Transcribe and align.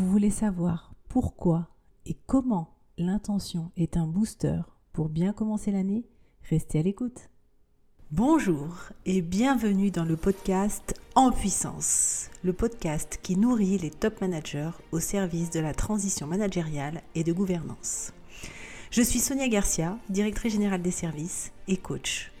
Vous 0.00 0.08
voulez 0.08 0.30
savoir 0.30 0.94
pourquoi 1.10 1.68
et 2.06 2.16
comment 2.26 2.74
l'intention 2.96 3.70
est 3.76 3.98
un 3.98 4.06
booster 4.06 4.62
pour 4.94 5.10
bien 5.10 5.34
commencer 5.34 5.70
l'année? 5.72 6.06
Restez 6.48 6.78
à 6.78 6.82
l'écoute. 6.82 7.28
Bonjour 8.10 8.78
et 9.04 9.20
bienvenue 9.20 9.90
dans 9.90 10.06
le 10.06 10.16
podcast 10.16 10.98
En 11.14 11.30
puissance, 11.30 12.30
le 12.42 12.54
podcast 12.54 13.20
qui 13.22 13.36
nourrit 13.36 13.76
les 13.76 13.90
top 13.90 14.22
managers 14.22 14.70
au 14.90 15.00
service 15.00 15.50
de 15.50 15.60
la 15.60 15.74
transition 15.74 16.26
managériale 16.26 17.02
et 17.14 17.22
de 17.22 17.34
gouvernance. 17.34 18.14
Je 18.90 19.02
suis 19.02 19.20
Sonia 19.20 19.48
Garcia, 19.48 19.98
directrice 20.08 20.54
générale 20.54 20.80
des 20.80 20.90
services 20.90 21.52
et 21.68 21.76
coach. 21.76 22.32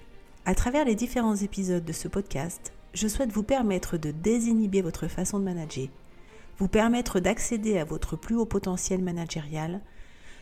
À 0.46 0.54
travers 0.54 0.86
les 0.86 0.94
différents 0.94 1.36
épisodes 1.36 1.84
de 1.84 1.92
ce 1.92 2.08
podcast, 2.08 2.72
je 2.94 3.06
souhaite 3.06 3.32
vous 3.32 3.42
permettre 3.42 3.98
de 3.98 4.12
désinhiber 4.12 4.80
votre 4.80 5.08
façon 5.08 5.38
de 5.38 5.44
manager 5.44 5.88
vous 6.60 6.68
permettre 6.68 7.20
d'accéder 7.20 7.78
à 7.78 7.84
votre 7.84 8.16
plus 8.16 8.36
haut 8.36 8.44
potentiel 8.44 9.02
managérial, 9.02 9.80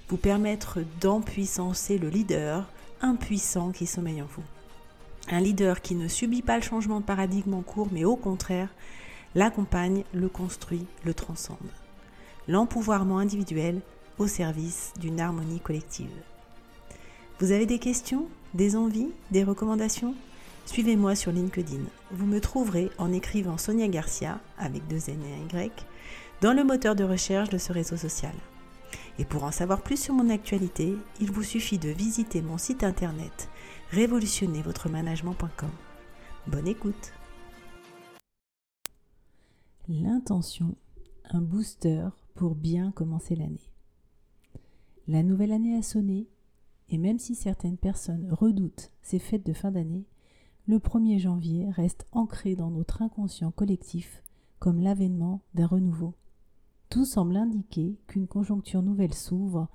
vous 0.08 0.16
permettre 0.16 0.80
d'empuissancer 1.00 1.96
le 1.96 2.08
leader 2.08 2.68
impuissant 3.00 3.70
qui 3.70 3.86
sommeille 3.86 4.20
en 4.20 4.26
vous. 4.26 4.42
Un 5.30 5.40
leader 5.40 5.80
qui 5.80 5.94
ne 5.94 6.08
subit 6.08 6.42
pas 6.42 6.56
le 6.56 6.62
changement 6.62 6.98
de 6.98 7.04
paradigme 7.04 7.54
en 7.54 7.62
cours, 7.62 7.88
mais 7.92 8.04
au 8.04 8.16
contraire, 8.16 8.68
l'accompagne, 9.36 10.02
le 10.12 10.28
construit, 10.28 10.86
le 11.04 11.14
transcende. 11.14 11.56
L'empouvoirment 12.48 13.18
individuel 13.18 13.80
au 14.18 14.26
service 14.26 14.92
d'une 14.98 15.20
harmonie 15.20 15.60
collective. 15.60 16.10
Vous 17.38 17.52
avez 17.52 17.66
des 17.66 17.78
questions, 17.78 18.26
des 18.54 18.74
envies, 18.74 19.12
des 19.30 19.44
recommandations? 19.44 20.16
Suivez-moi 20.68 21.14
sur 21.14 21.32
LinkedIn. 21.32 21.80
Vous 22.10 22.26
me 22.26 22.42
trouverez 22.42 22.90
en 22.98 23.10
écrivant 23.10 23.56
Sonia 23.56 23.88
Garcia 23.88 24.38
avec 24.58 24.86
deux 24.86 25.08
N 25.08 25.18
et 25.22 25.56
un 25.56 25.62
Y 25.62 25.72
dans 26.42 26.52
le 26.52 26.62
moteur 26.62 26.94
de 26.94 27.04
recherche 27.04 27.48
de 27.48 27.56
ce 27.56 27.72
réseau 27.72 27.96
social. 27.96 28.34
Et 29.18 29.24
pour 29.24 29.44
en 29.44 29.50
savoir 29.50 29.80
plus 29.80 29.98
sur 29.98 30.12
mon 30.12 30.28
actualité, 30.28 30.94
il 31.22 31.32
vous 31.32 31.42
suffit 31.42 31.78
de 31.78 31.88
visiter 31.88 32.42
mon 32.42 32.58
site 32.58 32.84
internet 32.84 33.48
révolutionnezvotremanagement.com. 33.92 35.70
Bonne 36.48 36.68
écoute. 36.68 37.14
L'intention, 39.88 40.76
un 41.30 41.40
booster 41.40 42.08
pour 42.34 42.54
bien 42.54 42.92
commencer 42.92 43.36
l'année. 43.36 43.70
La 45.08 45.22
nouvelle 45.22 45.52
année 45.52 45.78
a 45.78 45.82
sonné, 45.82 46.26
et 46.90 46.98
même 46.98 47.18
si 47.18 47.34
certaines 47.34 47.78
personnes 47.78 48.28
redoutent 48.30 48.90
ces 49.00 49.18
fêtes 49.18 49.46
de 49.46 49.54
fin 49.54 49.70
d'année, 49.70 50.04
le 50.68 50.78
1er 50.78 51.18
janvier 51.18 51.70
reste 51.70 52.06
ancré 52.12 52.54
dans 52.54 52.70
notre 52.70 53.00
inconscient 53.00 53.50
collectif 53.50 54.22
comme 54.58 54.80
l'avènement 54.80 55.40
d'un 55.54 55.66
renouveau. 55.66 56.12
Tout 56.90 57.06
semble 57.06 57.38
indiquer 57.38 57.98
qu'une 58.06 58.26
conjoncture 58.26 58.82
nouvelle 58.82 59.14
s'ouvre 59.14 59.68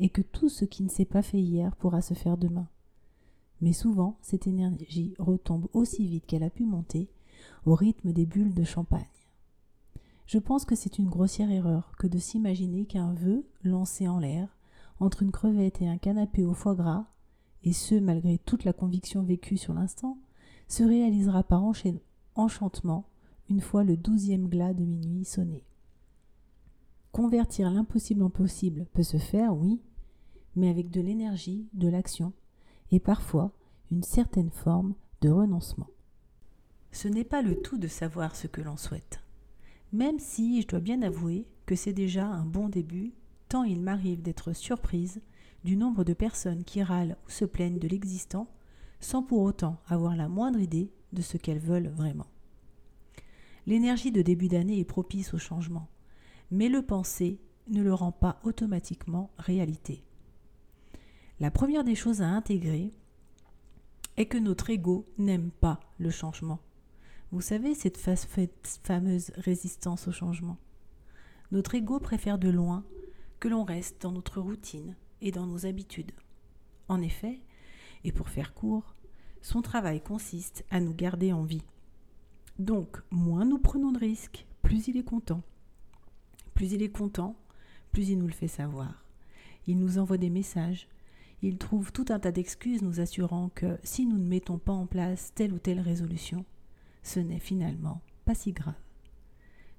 et 0.00 0.08
que 0.08 0.22
tout 0.22 0.48
ce 0.48 0.64
qui 0.64 0.82
ne 0.82 0.88
s'est 0.88 1.04
pas 1.04 1.20
fait 1.20 1.40
hier 1.40 1.76
pourra 1.76 2.00
se 2.00 2.14
faire 2.14 2.38
demain. 2.38 2.66
Mais 3.60 3.74
souvent, 3.74 4.16
cette 4.22 4.46
énergie 4.46 5.14
retombe 5.18 5.68
aussi 5.74 6.06
vite 6.06 6.24
qu'elle 6.24 6.42
a 6.42 6.50
pu 6.50 6.64
monter, 6.64 7.10
au 7.66 7.74
rythme 7.74 8.14
des 8.14 8.24
bulles 8.24 8.54
de 8.54 8.64
champagne. 8.64 9.04
Je 10.24 10.38
pense 10.38 10.64
que 10.64 10.76
c'est 10.76 10.98
une 10.98 11.10
grossière 11.10 11.50
erreur 11.50 11.92
que 11.98 12.06
de 12.06 12.18
s'imaginer 12.18 12.86
qu'un 12.86 13.12
vœu 13.12 13.44
lancé 13.64 14.08
en 14.08 14.18
l'air, 14.18 14.56
entre 14.98 15.22
une 15.22 15.32
crevette 15.32 15.82
et 15.82 15.88
un 15.88 15.98
canapé 15.98 16.46
au 16.46 16.54
foie 16.54 16.74
gras, 16.74 17.04
et 17.64 17.74
ce 17.74 17.96
malgré 17.96 18.38
toute 18.38 18.64
la 18.64 18.72
conviction 18.72 19.22
vécue 19.22 19.58
sur 19.58 19.74
l'instant, 19.74 20.16
se 20.68 20.82
réalisera 20.82 21.42
par 21.42 21.62
enchantement 22.34 23.08
une 23.48 23.60
fois 23.60 23.84
le 23.84 23.96
douzième 23.96 24.48
glas 24.48 24.74
de 24.74 24.84
minuit 24.84 25.24
sonné. 25.24 25.64
Convertir 27.12 27.70
l'impossible 27.70 28.22
en 28.22 28.30
possible 28.30 28.86
peut 28.92 29.02
se 29.02 29.16
faire, 29.16 29.56
oui, 29.56 29.80
mais 30.54 30.68
avec 30.68 30.90
de 30.90 31.00
l'énergie, 31.00 31.66
de 31.72 31.88
l'action 31.88 32.32
et 32.90 33.00
parfois 33.00 33.52
une 33.90 34.02
certaine 34.02 34.50
forme 34.50 34.94
de 35.22 35.30
renoncement. 35.30 35.88
Ce 36.92 37.08
n'est 37.08 37.24
pas 37.24 37.42
le 37.42 37.60
tout 37.60 37.78
de 37.78 37.88
savoir 37.88 38.36
ce 38.36 38.46
que 38.46 38.60
l'on 38.60 38.76
souhaite, 38.76 39.20
même 39.92 40.18
si 40.18 40.60
je 40.62 40.66
dois 40.66 40.80
bien 40.80 41.02
avouer 41.02 41.46
que 41.66 41.74
c'est 41.74 41.92
déjà 41.92 42.26
un 42.26 42.44
bon 42.44 42.68
début, 42.68 43.12
tant 43.48 43.64
il 43.64 43.80
m'arrive 43.80 44.22
d'être 44.22 44.52
surprise 44.52 45.20
du 45.64 45.76
nombre 45.76 46.04
de 46.04 46.12
personnes 46.12 46.64
qui 46.64 46.82
râlent 46.82 47.16
ou 47.26 47.30
se 47.30 47.44
plaignent 47.44 47.78
de 47.78 47.88
l'existant 47.88 48.48
sans 49.00 49.22
pour 49.22 49.42
autant 49.42 49.80
avoir 49.86 50.16
la 50.16 50.28
moindre 50.28 50.60
idée 50.60 50.90
de 51.12 51.22
ce 51.22 51.36
qu'elles 51.36 51.58
veulent 51.58 51.88
vraiment. 51.88 52.26
L'énergie 53.66 54.12
de 54.12 54.22
début 54.22 54.48
d'année 54.48 54.80
est 54.80 54.84
propice 54.84 55.34
au 55.34 55.38
changement, 55.38 55.88
mais 56.50 56.68
le 56.68 56.82
penser 56.82 57.40
ne 57.68 57.82
le 57.82 57.92
rend 57.92 58.12
pas 58.12 58.40
automatiquement 58.44 59.30
réalité. 59.38 60.02
La 61.40 61.50
première 61.50 61.84
des 61.84 61.94
choses 61.94 62.22
à 62.22 62.28
intégrer 62.28 62.92
est 64.16 64.26
que 64.26 64.38
notre 64.38 64.70
ego 64.70 65.06
n'aime 65.18 65.50
pas 65.50 65.80
le 65.98 66.10
changement. 66.10 66.60
Vous 67.30 67.42
savez, 67.42 67.74
cette 67.74 67.98
fameuse 67.98 69.30
résistance 69.36 70.08
au 70.08 70.12
changement. 70.12 70.56
Notre 71.52 71.74
ego 71.74 72.00
préfère 72.00 72.38
de 72.38 72.48
loin 72.48 72.84
que 73.38 73.48
l'on 73.48 73.64
reste 73.64 74.02
dans 74.02 74.12
notre 74.12 74.40
routine 74.40 74.96
et 75.20 75.30
dans 75.30 75.46
nos 75.46 75.66
habitudes. 75.66 76.12
En 76.88 77.00
effet, 77.02 77.40
et 78.04 78.12
pour 78.12 78.28
faire 78.28 78.54
court, 78.54 78.94
son 79.42 79.62
travail 79.62 80.00
consiste 80.00 80.64
à 80.70 80.80
nous 80.80 80.94
garder 80.94 81.32
en 81.32 81.42
vie. 81.42 81.62
Donc, 82.58 82.98
moins 83.10 83.44
nous 83.44 83.58
prenons 83.58 83.92
de 83.92 83.98
risques, 83.98 84.46
plus 84.62 84.88
il 84.88 84.96
est 84.96 85.04
content. 85.04 85.42
Plus 86.54 86.72
il 86.72 86.82
est 86.82 86.90
content, 86.90 87.36
plus 87.92 88.10
il 88.10 88.18
nous 88.18 88.26
le 88.26 88.32
fait 88.32 88.48
savoir. 88.48 89.04
Il 89.66 89.78
nous 89.78 89.98
envoie 89.98 90.18
des 90.18 90.30
messages. 90.30 90.88
Il 91.40 91.56
trouve 91.56 91.92
tout 91.92 92.06
un 92.08 92.18
tas 92.18 92.32
d'excuses 92.32 92.82
nous 92.82 93.00
assurant 93.00 93.50
que 93.54 93.78
si 93.84 94.06
nous 94.06 94.18
ne 94.18 94.26
mettons 94.26 94.58
pas 94.58 94.72
en 94.72 94.86
place 94.86 95.32
telle 95.34 95.52
ou 95.52 95.58
telle 95.58 95.80
résolution, 95.80 96.44
ce 97.02 97.20
n'est 97.20 97.38
finalement 97.38 98.00
pas 98.24 98.34
si 98.34 98.52
grave. 98.52 98.74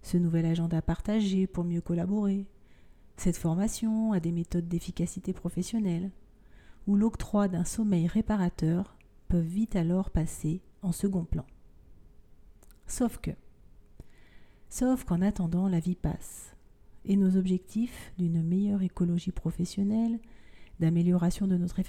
Ce 0.02 0.18
nouvel 0.18 0.46
agenda 0.46 0.82
partagé 0.82 1.48
pour 1.48 1.66
mieux 1.66 1.82
collaborer, 1.82 2.48
cette 3.18 3.38
formation 3.38 4.14
à 4.14 4.22
des 4.22 4.32
méthodes 4.32 4.70
d'efficacité 4.70 5.34
professionnelle, 5.34 6.12
ou 6.88 6.96
l'octroi 6.96 7.48
d'un 7.48 7.66
sommeil 7.66 8.08
réparateur 8.08 8.96
peuvent 9.28 9.44
vite 9.46 9.76
alors 9.76 10.10
passer 10.10 10.62
en 10.82 10.92
second 10.92 11.24
plan. 11.24 11.46
Sauf 12.88 13.18
que, 13.20 13.32
sauf 14.70 15.04
qu'en 15.04 15.22
attendant, 15.22 15.68
la 15.68 15.80
vie 15.80 15.96
passe 15.96 16.56
et 17.06 17.16
nos 17.16 17.38
objectifs 17.38 18.12
d'une 18.18 18.44
meilleure 18.44 18.82
écologie 18.82 19.32
professionnelle, 19.32 20.20
d'amélioration 20.80 21.48
de 21.48 21.58
notre 21.58 21.80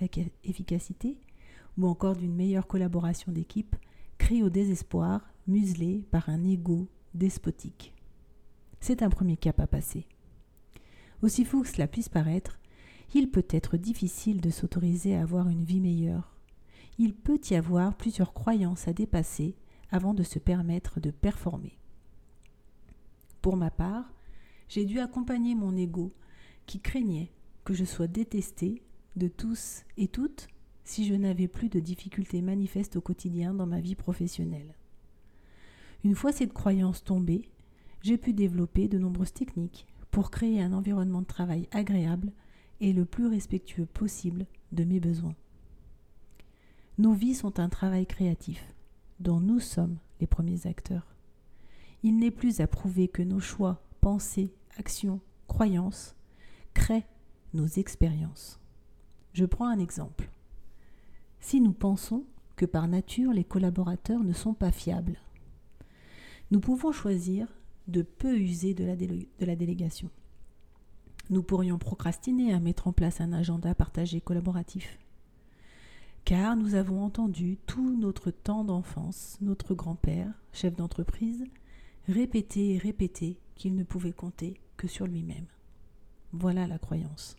efficacité 0.45 1.19
ou 1.79 1.87
encore 1.87 2.17
d'une 2.17 2.35
meilleure 2.35 2.67
collaboration 2.67 3.33
d'équipe 3.33 3.77
crient 4.19 4.43
au 4.43 4.51
désespoir, 4.51 5.33
muselés 5.47 6.05
par 6.11 6.29
un 6.29 6.45
ego 6.45 6.89
despotique. 7.15 7.95
C'est 8.81 9.03
un 9.03 9.11
premier 9.11 9.37
cap 9.37 9.61
à 9.61 9.67
passer. 9.67 10.07
Aussi 11.23 11.45
fou 11.45 11.63
que 11.63 11.69
cela 11.69 11.87
puisse 11.87 12.09
paraître, 12.09 12.59
il 13.15 13.31
peut 13.31 13.47
être 13.51 13.77
difficile 13.77 14.41
de 14.41 14.51
s'autoriser 14.51 15.17
à 15.17 15.23
avoir 15.23 15.49
une 15.49 15.65
vie 15.65 15.81
meilleure. 15.81 16.37
Il 16.99 17.15
peut 17.15 17.41
y 17.51 17.55
avoir 17.55 17.97
plusieurs 17.97 18.33
croyances 18.33 18.89
à 18.89 18.93
dépasser 18.93 19.57
avant 19.91 20.15
de 20.15 20.23
se 20.23 20.39
permettre 20.39 21.01
de 21.01 21.11
performer. 21.11 21.79
Pour 23.43 23.57
ma 23.57 23.71
part, 23.71 24.13
j'ai 24.69 24.85
dû 24.85 25.01
accompagner 25.01 25.55
mon 25.55 25.77
ego 25.77 26.13
qui 26.67 26.81
craignait 26.81 27.33
que 27.65 27.75
je 27.75 27.85
sois 27.85 28.07
détesté 28.07 28.83
de 29.17 29.29
tous 29.29 29.85
et 29.97 30.09
toutes 30.09 30.49
si 30.85 31.07
je 31.07 31.15
n'avais 31.15 31.49
plus 31.49 31.69
de 31.69 31.81
difficultés 31.81 32.43
manifestes 32.43 32.97
au 32.97 33.01
quotidien 33.01 33.55
dans 33.55 33.67
ma 33.67 33.81
vie 33.81 33.95
professionnelle. 33.95 34.75
Une 36.05 36.15
fois 36.15 36.33
cette 36.33 36.53
croyance 36.53 37.03
tombée, 37.03 37.49
j'ai 38.03 38.17
pu 38.17 38.33
développer 38.33 38.89
de 38.89 38.99
nombreuses 38.99 39.33
techniques 39.33 39.87
pour 40.11 40.31
créer 40.31 40.63
un 40.63 40.73
environnement 40.73 41.23
de 41.23 41.27
travail 41.27 41.69
agréable 41.73 42.33
et 42.81 42.93
le 42.93 43.05
plus 43.05 43.27
respectueux 43.27 43.87
possible 43.87 44.47
de 44.73 44.85
mes 44.85 45.01
besoins. 45.01 45.35
Nos 46.99 47.13
vies 47.13 47.35
sont 47.35 47.61
un 47.61 47.69
travail 47.69 48.07
créatif 48.07 48.75
dont 49.21 49.41
nous 49.41 49.61
sommes 49.61 49.99
les 50.21 50.27
premiers 50.27 50.67
acteurs. 50.67 51.07
Il 52.03 52.19
n'est 52.19 52.31
plus 52.31 52.61
à 52.61 52.67
prouver 52.67 53.09
que 53.09 53.23
nos 53.23 53.41
choix, 53.41 53.83
pensées, 54.01 54.53
actions, 54.79 55.21
croyances 55.47 56.15
créent 56.75 57.07
nos 57.53 57.67
expériences. 57.67 58.59
Je 59.33 59.45
prends 59.45 59.69
un 59.69 59.79
exemple. 59.79 60.31
Si 61.41 61.61
nous 61.61 61.73
pensons 61.73 62.25
que 62.57 62.67
par 62.67 62.89
nature 62.89 63.33
les 63.33 63.45
collaborateurs 63.45 64.23
ne 64.23 64.33
sont 64.33 64.55
pas 64.55 64.73
fiables, 64.73 65.21
nous 66.51 66.61
pouvons 66.61 66.93
choisir 66.93 67.47
de 67.89 68.03
peu 68.03 68.37
user 68.39 68.75
de 68.75 68.85
la, 68.85 68.97
de 68.97 69.27
la 69.41 69.57
délégation. 69.57 70.11
Nous 71.31 71.45
pourrions 71.45 71.79
procrastiner 71.79 72.53
à 72.53 72.59
mettre 72.59 72.89
en 72.89 72.93
place 72.93 73.21
un 73.21 73.33
agenda 73.33 73.73
partagé 73.73 74.21
collaboratif. 74.21 74.99
Car 76.25 76.57
nous 76.57 76.75
avons 76.75 77.05
entendu 77.05 77.57
tout 77.67 77.97
notre 77.97 78.33
temps 78.33 78.65
d'enfance, 78.65 79.39
notre 79.41 79.75
grand-père, 79.75 80.33
chef 80.53 80.75
d'entreprise, 80.75 81.45
répéter 82.09 82.75
et 82.75 82.79
répéter 82.79 83.39
qu'il 83.55 83.77
ne 83.77 83.85
pouvait 83.85 84.13
compter 84.13 84.61
que 84.77 84.89
sur 84.89 85.07
lui-même. 85.07 85.47
Voilà 86.33 86.67
la 86.67 86.79
croyance. 86.79 87.37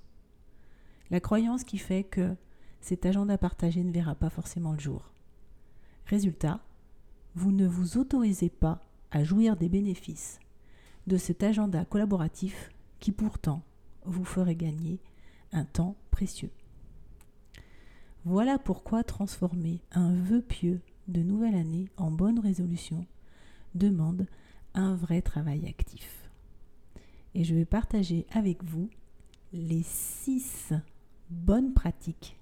La 1.10 1.20
croyance 1.20 1.66
qui 1.66 1.78
fait 1.78 2.06
que 2.06 2.34
cet 2.80 3.06
agenda 3.06 3.38
partagé 3.38 3.84
ne 3.84 3.92
verra 3.92 4.16
pas 4.16 4.30
forcément 4.30 4.72
le 4.72 4.80
jour. 4.80 5.12
Résultat, 6.06 6.62
vous 7.36 7.52
ne 7.52 7.68
vous 7.68 7.98
autorisez 7.98 8.50
pas 8.50 8.80
à 9.12 9.26
jouir 9.26 9.58
des 9.58 9.68
bénéfices 9.68 10.40
de 11.08 11.18
cet 11.18 11.44
agenda 11.44 11.84
collaboratif 11.84 12.72
qui 13.02 13.12
pourtant 13.12 13.64
vous 14.06 14.26
ferait 14.26 14.56
gagner 14.56 15.00
un 15.52 15.66
temps 15.66 15.96
précieux. 16.12 16.52
Voilà 18.24 18.60
pourquoi 18.60 19.04
transformer 19.04 19.82
un 19.92 20.14
vœu 20.14 20.42
pieux 20.42 20.82
de 21.08 21.22
nouvelle 21.22 21.56
année 21.56 21.90
en 21.98 22.12
bonne 22.12 22.40
résolution 22.40 23.06
demande 23.74 24.28
un 24.74 24.96
vrai 24.96 25.22
travail 25.22 25.68
actif. 25.68 26.30
Et 27.34 27.44
je 27.44 27.56
vais 27.56 27.66
partager 27.66 28.26
avec 28.32 28.64
vous 28.64 28.90
les 29.54 29.84
six 29.84 30.74
bonnes 31.30 31.74
pratiques 31.74 32.38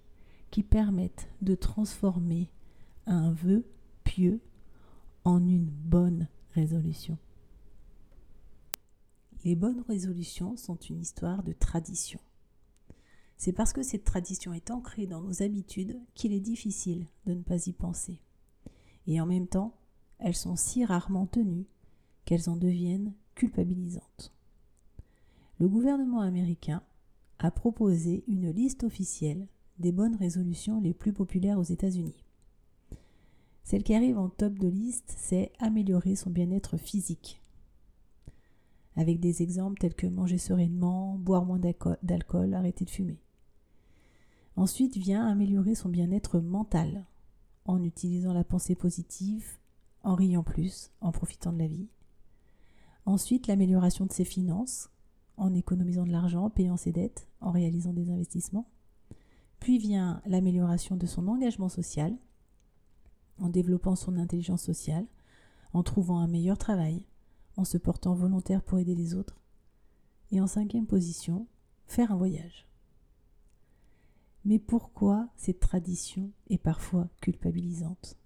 qui 0.52 0.64
permettent 0.64 1.30
de 1.42 1.56
transformer 1.56 2.50
un 3.06 3.32
vœu 3.32 3.64
pieux 4.04 4.40
en 5.24 5.40
une 5.40 5.66
bonne 5.66 6.28
résolution. 6.54 7.18
Les 9.46 9.56
bonnes 9.56 9.84
résolutions 9.88 10.58
sont 10.58 10.76
une 10.76 11.00
histoire 11.00 11.44
de 11.44 11.54
tradition. 11.54 12.20
C'est 13.38 13.54
parce 13.54 13.72
que 13.72 13.84
cette 13.84 14.04
tradition 14.04 14.52
est 14.52 14.70
ancrée 14.70 15.08
dans 15.08 15.22
nos 15.22 15.42
habitudes 15.42 15.98
qu'il 16.14 16.34
est 16.34 16.42
difficile 16.42 17.08
de 17.26 17.34
ne 17.34 17.42
pas 17.42 17.68
y 17.68 17.72
penser. 17.72 18.22
Et 19.08 19.22
en 19.22 19.26
même 19.26 19.48
temps, 19.48 19.78
elles 20.18 20.36
sont 20.36 20.58
si 20.58 20.84
rarement 20.84 21.26
tenues 21.26 21.68
qu'elles 22.26 22.50
en 22.50 22.58
deviennent 22.58 23.14
culpabilisantes. 23.36 24.34
Le 25.58 25.70
gouvernement 25.70 26.20
américain 26.20 26.84
a 27.40 27.50
proposé 27.50 28.26
une 28.28 28.52
liste 28.52 28.84
officielle 28.84 29.48
des 29.78 29.94
bonnes 29.94 30.18
résolutions 30.18 30.82
les 30.82 30.94
plus 30.94 31.14
populaires 31.14 31.60
aux 31.60 31.64
États-Unis. 31.64 32.26
Celle 33.64 33.84
qui 33.84 33.94
arrive 33.94 34.18
en 34.18 34.28
top 34.28 34.60
de 34.60 34.68
liste, 34.68 35.16
c'est 35.18 35.54
améliorer 35.60 36.18
son 36.18 36.30
bien-être 36.30 36.76
physique 36.76 37.42
avec 39.00 39.22
des 39.22 39.42
exemples 39.42 39.80
tels 39.80 39.96
que 39.96 40.08
manger 40.08 40.38
sereinement, 40.38 41.18
boire 41.18 41.46
moins 41.46 41.62
d'alcool, 42.04 42.54
arrêter 42.54 42.84
de 42.84 42.90
fumer. 42.90 43.22
Ensuite 44.58 44.98
vient 44.98 45.26
améliorer 45.26 45.74
son 45.74 45.88
bien-être 45.88 46.42
mental 46.42 47.06
en 47.64 47.82
utilisant 47.82 48.34
la 48.34 48.44
pensée 48.44 48.76
positive, 48.76 49.58
en 50.04 50.16
riant 50.16 50.44
plus, 50.44 50.92
en 51.00 51.14
profitant 51.14 51.54
de 51.54 51.60
la 51.60 51.68
vie. 51.68 51.88
Ensuite, 53.06 53.48
l'amélioration 53.48 54.06
de 54.06 54.12
ses 54.12 54.26
finances, 54.26 54.90
en 55.38 55.54
économisant 55.54 56.04
de 56.04 56.12
l'argent, 56.12 56.48
en 56.48 56.50
payant 56.50 56.76
ses 56.76 56.92
dettes, 56.92 57.30
en 57.40 57.52
réalisant 57.52 57.94
des 57.94 58.12
investissements. 58.12 58.68
Puis 59.62 59.78
vient 59.78 60.22
l'amélioration 60.26 60.98
de 60.98 61.06
son 61.06 61.30
engagement 61.30 61.70
social, 61.70 62.18
en 63.38 63.48
développant 63.48 63.96
son 63.96 64.18
intelligence 64.18 64.64
sociale, 64.64 65.06
en 65.72 65.84
trouvant 65.84 66.20
un 66.20 66.28
meilleur 66.28 66.58
travail, 66.58 67.06
en 67.60 67.66
se 67.66 67.78
portant 67.78 68.14
volontaire 68.14 68.64
pour 68.64 68.80
aider 68.80 68.96
les 68.96 69.14
autres. 69.14 69.42
Et 70.32 70.40
en 70.40 70.48
cinquième 70.48 70.88
position, 70.88 71.46
faire 71.88 72.12
un 72.12 72.16
voyage. 72.16 72.68
Mais 74.46 74.60
pourquoi 74.60 75.28
cette 75.36 75.60
tradition 75.60 76.32
est 76.50 76.58
parfois 76.58 77.10
culpabilisante? 77.20 78.18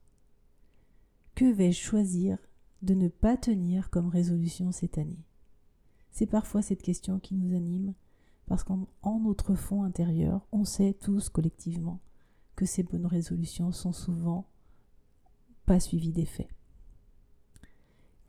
Que 1.33 1.51
vais-je 1.51 1.81
choisir 1.81 2.37
de 2.83 2.93
ne 2.93 3.07
pas 3.07 3.35
tenir 3.35 3.89
comme 3.89 4.09
résolution 4.09 4.71
cette 4.71 4.99
année? 4.99 5.25
C'est 6.11 6.27
parfois 6.27 6.61
cette 6.61 6.83
question 6.83 7.19
qui 7.19 7.33
nous 7.33 7.55
anime, 7.55 7.95
parce 8.45 8.63
qu'en 8.63 8.87
notre 9.19 9.55
fond 9.55 9.81
intérieur, 9.81 10.45
on 10.51 10.63
sait 10.63 10.93
tous 10.93 11.29
collectivement 11.29 11.99
que 12.55 12.67
ces 12.67 12.83
bonnes 12.83 13.07
résolutions 13.07 13.71
sont 13.71 13.93
souvent 13.93 14.47
pas 15.65 15.79
suivies 15.79 16.11
d'effets. 16.11 16.49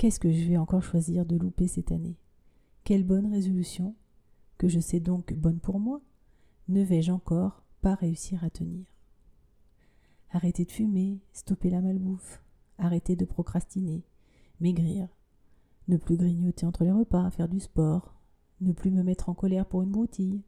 Qu'est-ce 0.05 0.21
que 0.21 0.31
je 0.31 0.47
vais 0.47 0.59
encore 0.59 0.83
choisir 0.83 1.25
de 1.25 1.35
louper 1.35 1.67
cette 1.67 1.91
année? 1.91 2.19
Quelle 2.85 3.05
bonne 3.05 3.33
résolution, 3.33 3.95
que 4.59 4.69
je 4.69 4.79
sais 4.79 5.01
donc 5.01 5.33
bonne 5.33 5.61
pour 5.61 5.81
moi, 5.81 6.03
ne 6.69 6.83
vais-je 6.83 7.11
encore 7.11 7.63
pas 7.81 7.95
réussir 7.95 8.45
à 8.45 8.51
tenir? 8.51 8.85
Arrêter 10.31 10.67
de 10.67 10.71
fumer, 10.71 11.21
stopper 11.33 11.71
la 11.71 11.81
malbouffe, 11.81 12.43
arrêter 12.77 13.17
de 13.17 13.25
procrastiner, 13.25 14.05
maigrir, 14.61 15.09
ne 15.89 15.97
plus 15.97 16.19
grignoter 16.19 16.67
entre 16.67 16.85
les 16.85 16.93
repas, 16.93 17.31
faire 17.31 17.49
du 17.49 17.61
sport, 17.61 18.15
ne 18.61 18.73
plus 18.73 18.91
me 18.91 19.03
mettre 19.03 19.31
en 19.31 19.35
colère 19.35 19.65
pour 19.65 19.81
une 19.81 19.91
broutille, 19.91 20.43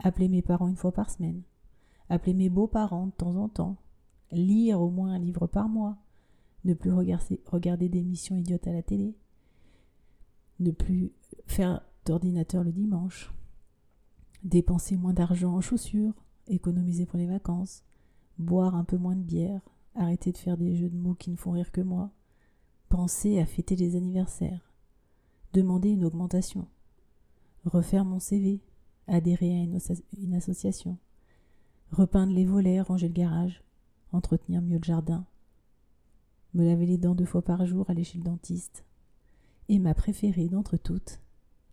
appeler 0.00 0.26
mes 0.26 0.42
parents 0.42 0.66
une 0.66 0.74
fois 0.74 0.90
par 0.90 1.10
semaine, 1.10 1.42
appeler 2.08 2.34
mes 2.34 2.48
beaux-parents 2.48 3.06
de 3.06 3.12
temps 3.12 3.36
en 3.36 3.48
temps, 3.48 3.76
lire 4.32 4.80
au 4.80 4.90
moins 4.90 5.12
un 5.12 5.20
livre 5.20 5.46
par 5.46 5.68
mois, 5.68 5.96
ne 6.64 6.74
plus 6.74 6.92
regarder, 6.92 7.88
des 7.88 8.02
missions 8.02 8.36
idiotes 8.36 8.66
à 8.66 8.72
la 8.72 8.82
télé, 8.82 9.14
ne 10.60 10.70
plus 10.70 11.12
faire 11.46 11.82
d'ordinateur 12.04 12.64
le 12.64 12.72
dimanche, 12.72 13.32
dépenser 14.42 14.96
moins 14.96 15.12
d'argent 15.12 15.54
en 15.54 15.60
chaussures, 15.60 16.14
économiser 16.48 17.06
pour 17.06 17.18
les 17.18 17.26
vacances, 17.26 17.82
boire 18.38 18.74
un 18.74 18.84
peu 18.84 18.96
moins 18.96 19.16
de 19.16 19.22
bière, 19.22 19.60
arrêter 19.94 20.32
de 20.32 20.38
faire 20.38 20.56
des 20.56 20.74
jeux 20.74 20.90
de 20.90 20.96
mots 20.96 21.14
qui 21.14 21.30
ne 21.30 21.36
font 21.36 21.52
rire 21.52 21.72
que 21.72 21.80
moi, 21.80 22.10
penser 22.88 23.38
à 23.38 23.46
fêter 23.46 23.76
les 23.76 23.96
anniversaires, 23.96 24.72
demander 25.52 25.90
une 25.90 26.04
augmentation, 26.04 26.66
refaire 27.64 28.04
mon 28.04 28.20
CV, 28.20 28.60
adhérer 29.06 29.50
à 29.50 29.64
une 30.18 30.34
association, 30.34 30.98
repeindre 31.90 32.32
les 32.32 32.44
volets, 32.44 32.80
ranger 32.80 33.08
le 33.08 33.14
garage, 33.14 33.62
entretenir 34.12 34.62
mieux 34.62 34.78
le 34.78 34.84
jardin, 34.84 35.26
me 36.54 36.64
laver 36.64 36.86
les 36.86 36.98
dents 36.98 37.14
deux 37.14 37.24
fois 37.24 37.42
par 37.42 37.66
jour, 37.66 37.88
aller 37.90 38.04
chez 38.04 38.18
le 38.18 38.24
dentiste. 38.24 38.84
Et 39.68 39.78
ma 39.78 39.94
préférée 39.94 40.48
d'entre 40.48 40.76
toutes, 40.76 41.20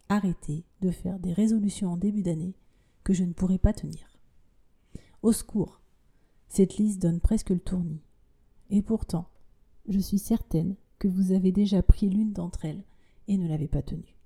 arrêter 0.10 0.66
de 0.82 0.92
faire 0.92 1.20
des 1.20 1.34
résolutions 1.34 1.92
en 1.92 1.98
début 1.98 2.24
d'année 2.24 2.56
que 3.04 3.14
je 3.14 3.24
ne 3.24 3.34
pourrai 3.34 3.58
pas 3.58 3.74
tenir. 3.74 4.18
Au 5.22 5.32
secours, 5.32 5.82
cette 6.48 6.78
liste 6.78 7.02
donne 7.02 7.20
presque 7.20 7.50
le 7.50 7.60
tournis. 7.60 8.02
Et 8.70 8.82
pourtant, 8.82 9.30
je 9.88 10.00
suis 10.00 10.20
certaine 10.20 10.76
que 11.00 11.08
vous 11.08 11.32
avez 11.32 11.52
déjà 11.52 11.82
pris 11.82 12.10
l'une 12.10 12.34
d'entre 12.34 12.66
elles 12.66 12.84
et 13.28 13.38
ne 13.38 13.48
l'avez 13.48 13.68
pas 13.68 13.82
tenue. 13.82 14.18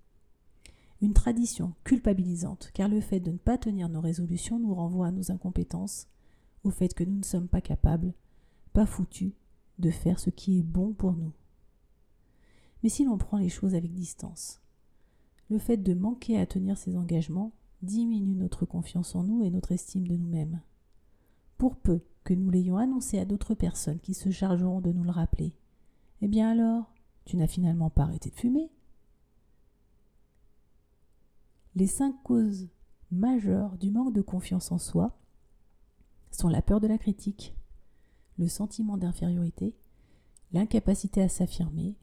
Une 1.02 1.13
tradition 1.13 1.74
culpabilisante, 1.84 2.72
car 2.74 2.88
le 2.88 3.02
fait 3.02 3.19
de 3.19 3.31
ne 3.31 3.38
pas 3.38 3.57
tenir 3.57 3.90
nos 3.90 4.02
résolutions 4.02 4.59
nous 4.59 4.74
renvoie 4.74 5.07
à 5.07 5.12
nos 5.12 5.31
incompétences, 5.31 6.07
au 6.64 6.71
fait 6.71 6.94
que 6.94 7.04
nous 7.04 7.18
ne 7.18 7.24
sommes 7.24 7.47
pas 7.47 7.62
capables, 7.62 8.14
pas 8.74 8.85
foutus 8.85 9.33
de 9.79 9.89
faire 9.89 10.19
ce 10.19 10.29
qui 10.29 10.59
est 10.59 10.63
bon 10.63 10.94
pour 10.94 11.13
nous. 11.13 11.33
Mais 12.83 12.89
si 12.89 13.03
l'on 13.03 13.17
prend 13.17 13.37
les 13.37 13.49
choses 13.49 13.75
avec 13.75 13.94
distance, 13.94 14.61
le 15.49 15.59
fait 15.59 15.77
de 15.77 15.94
manquer 15.94 16.39
à 16.39 16.45
tenir 16.45 16.77
ses 16.77 16.97
engagements 16.97 17.51
diminue 17.81 18.35
notre 18.35 18.65
confiance 18.65 19.15
en 19.15 19.23
nous 19.23 19.44
et 19.44 19.51
notre 19.51 19.71
estime 19.71 20.07
de 20.07 20.15
nous-mêmes. 20.15 20.61
Pour 21.57 21.75
peu 21.75 22.01
que 22.23 22.33
nous 22.33 22.49
l'ayons 22.49 22.77
annoncé 22.77 23.19
à 23.19 23.25
d'autres 23.25 23.53
personnes 23.53 23.99
qui 23.99 24.13
se 24.13 24.31
chargeront 24.31 24.81
de 24.81 24.91
nous 24.91 25.03
le 25.03 25.11
rappeler, 25.11 25.53
eh 26.21 26.27
bien 26.27 26.49
alors, 26.49 26.94
tu 27.25 27.37
n'as 27.37 27.47
finalement 27.47 27.89
pas 27.89 28.03
arrêté 28.03 28.29
de 28.29 28.35
fumer. 28.35 28.71
Les 31.75 31.87
cinq 31.87 32.15
causes 32.23 32.69
majeures 33.11 33.77
du 33.77 33.91
manque 33.91 34.13
de 34.13 34.21
confiance 34.21 34.71
en 34.71 34.77
soi 34.77 35.17
sont 36.31 36.49
la 36.49 36.61
peur 36.61 36.79
de 36.79 36.87
la 36.87 36.97
critique, 36.97 37.55
le 38.37 38.47
sentiment 38.47 38.97
d'infériorité, 38.97 39.75
l'incapacité 40.51 41.21
à 41.21 41.30
s'affirmer, 41.30 41.95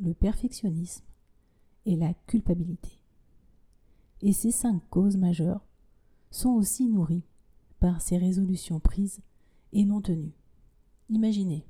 le 0.00 0.14
perfectionnisme 0.14 1.04
et 1.86 1.96
la 1.96 2.14
culpabilité. 2.26 3.00
Et 4.22 4.32
ces 4.32 4.50
cinq 4.50 4.82
causes 4.90 5.16
majeures 5.16 5.64
sont 6.30 6.50
aussi 6.50 6.86
nourries 6.88 7.24
par 7.80 8.00
ces 8.00 8.18
résolutions 8.18 8.80
prises 8.80 9.20
et 9.72 9.84
non 9.84 10.00
tenues. 10.00 10.34
Imaginez, 11.08 11.66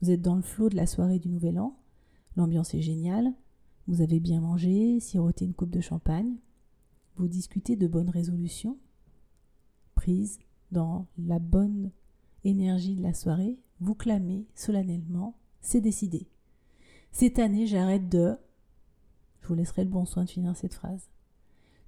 vous 0.00 0.10
êtes 0.10 0.22
dans 0.22 0.34
le 0.34 0.42
flot 0.42 0.68
de 0.68 0.76
la 0.76 0.86
soirée 0.86 1.18
du 1.18 1.28
Nouvel 1.28 1.58
An, 1.58 1.78
l'ambiance 2.36 2.74
est 2.74 2.82
géniale, 2.82 3.32
vous 3.86 4.02
avez 4.02 4.20
bien 4.20 4.40
mangé, 4.40 5.00
siroté 5.00 5.44
une 5.44 5.54
coupe 5.54 5.70
de 5.70 5.80
champagne, 5.80 6.36
vous 7.16 7.28
discutez 7.28 7.76
de 7.76 7.86
bonnes 7.86 8.10
résolutions 8.10 8.78
prises 9.94 10.38
dans 10.70 11.06
la 11.16 11.38
bonne 11.38 11.90
énergie 12.48 12.94
de 12.94 13.02
la 13.02 13.14
soirée, 13.14 13.58
vous 13.80 13.94
clamez 13.94 14.46
solennellement, 14.54 15.36
c'est 15.60 15.80
décidé. 15.80 16.28
Cette 17.12 17.38
année, 17.38 17.66
j'arrête 17.66 18.08
de... 18.08 18.36
Je 19.42 19.48
vous 19.48 19.54
laisserai 19.54 19.84
le 19.84 19.90
bon 19.90 20.04
soin 20.04 20.24
de 20.24 20.30
finir 20.30 20.56
cette 20.56 20.74
phrase. 20.74 21.08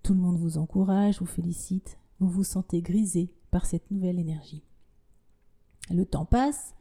Tout 0.02 0.14
le 0.14 0.20
monde 0.20 0.38
vous 0.38 0.58
encourage, 0.58 1.18
vous 1.18 1.26
félicite, 1.26 1.98
vous 2.20 2.28
vous 2.28 2.44
sentez 2.44 2.82
grisé 2.82 3.32
par 3.50 3.66
cette 3.66 3.90
nouvelle 3.90 4.18
énergie. 4.18 4.62
Le 5.90 6.04
temps 6.04 6.24
passe, 6.24 6.74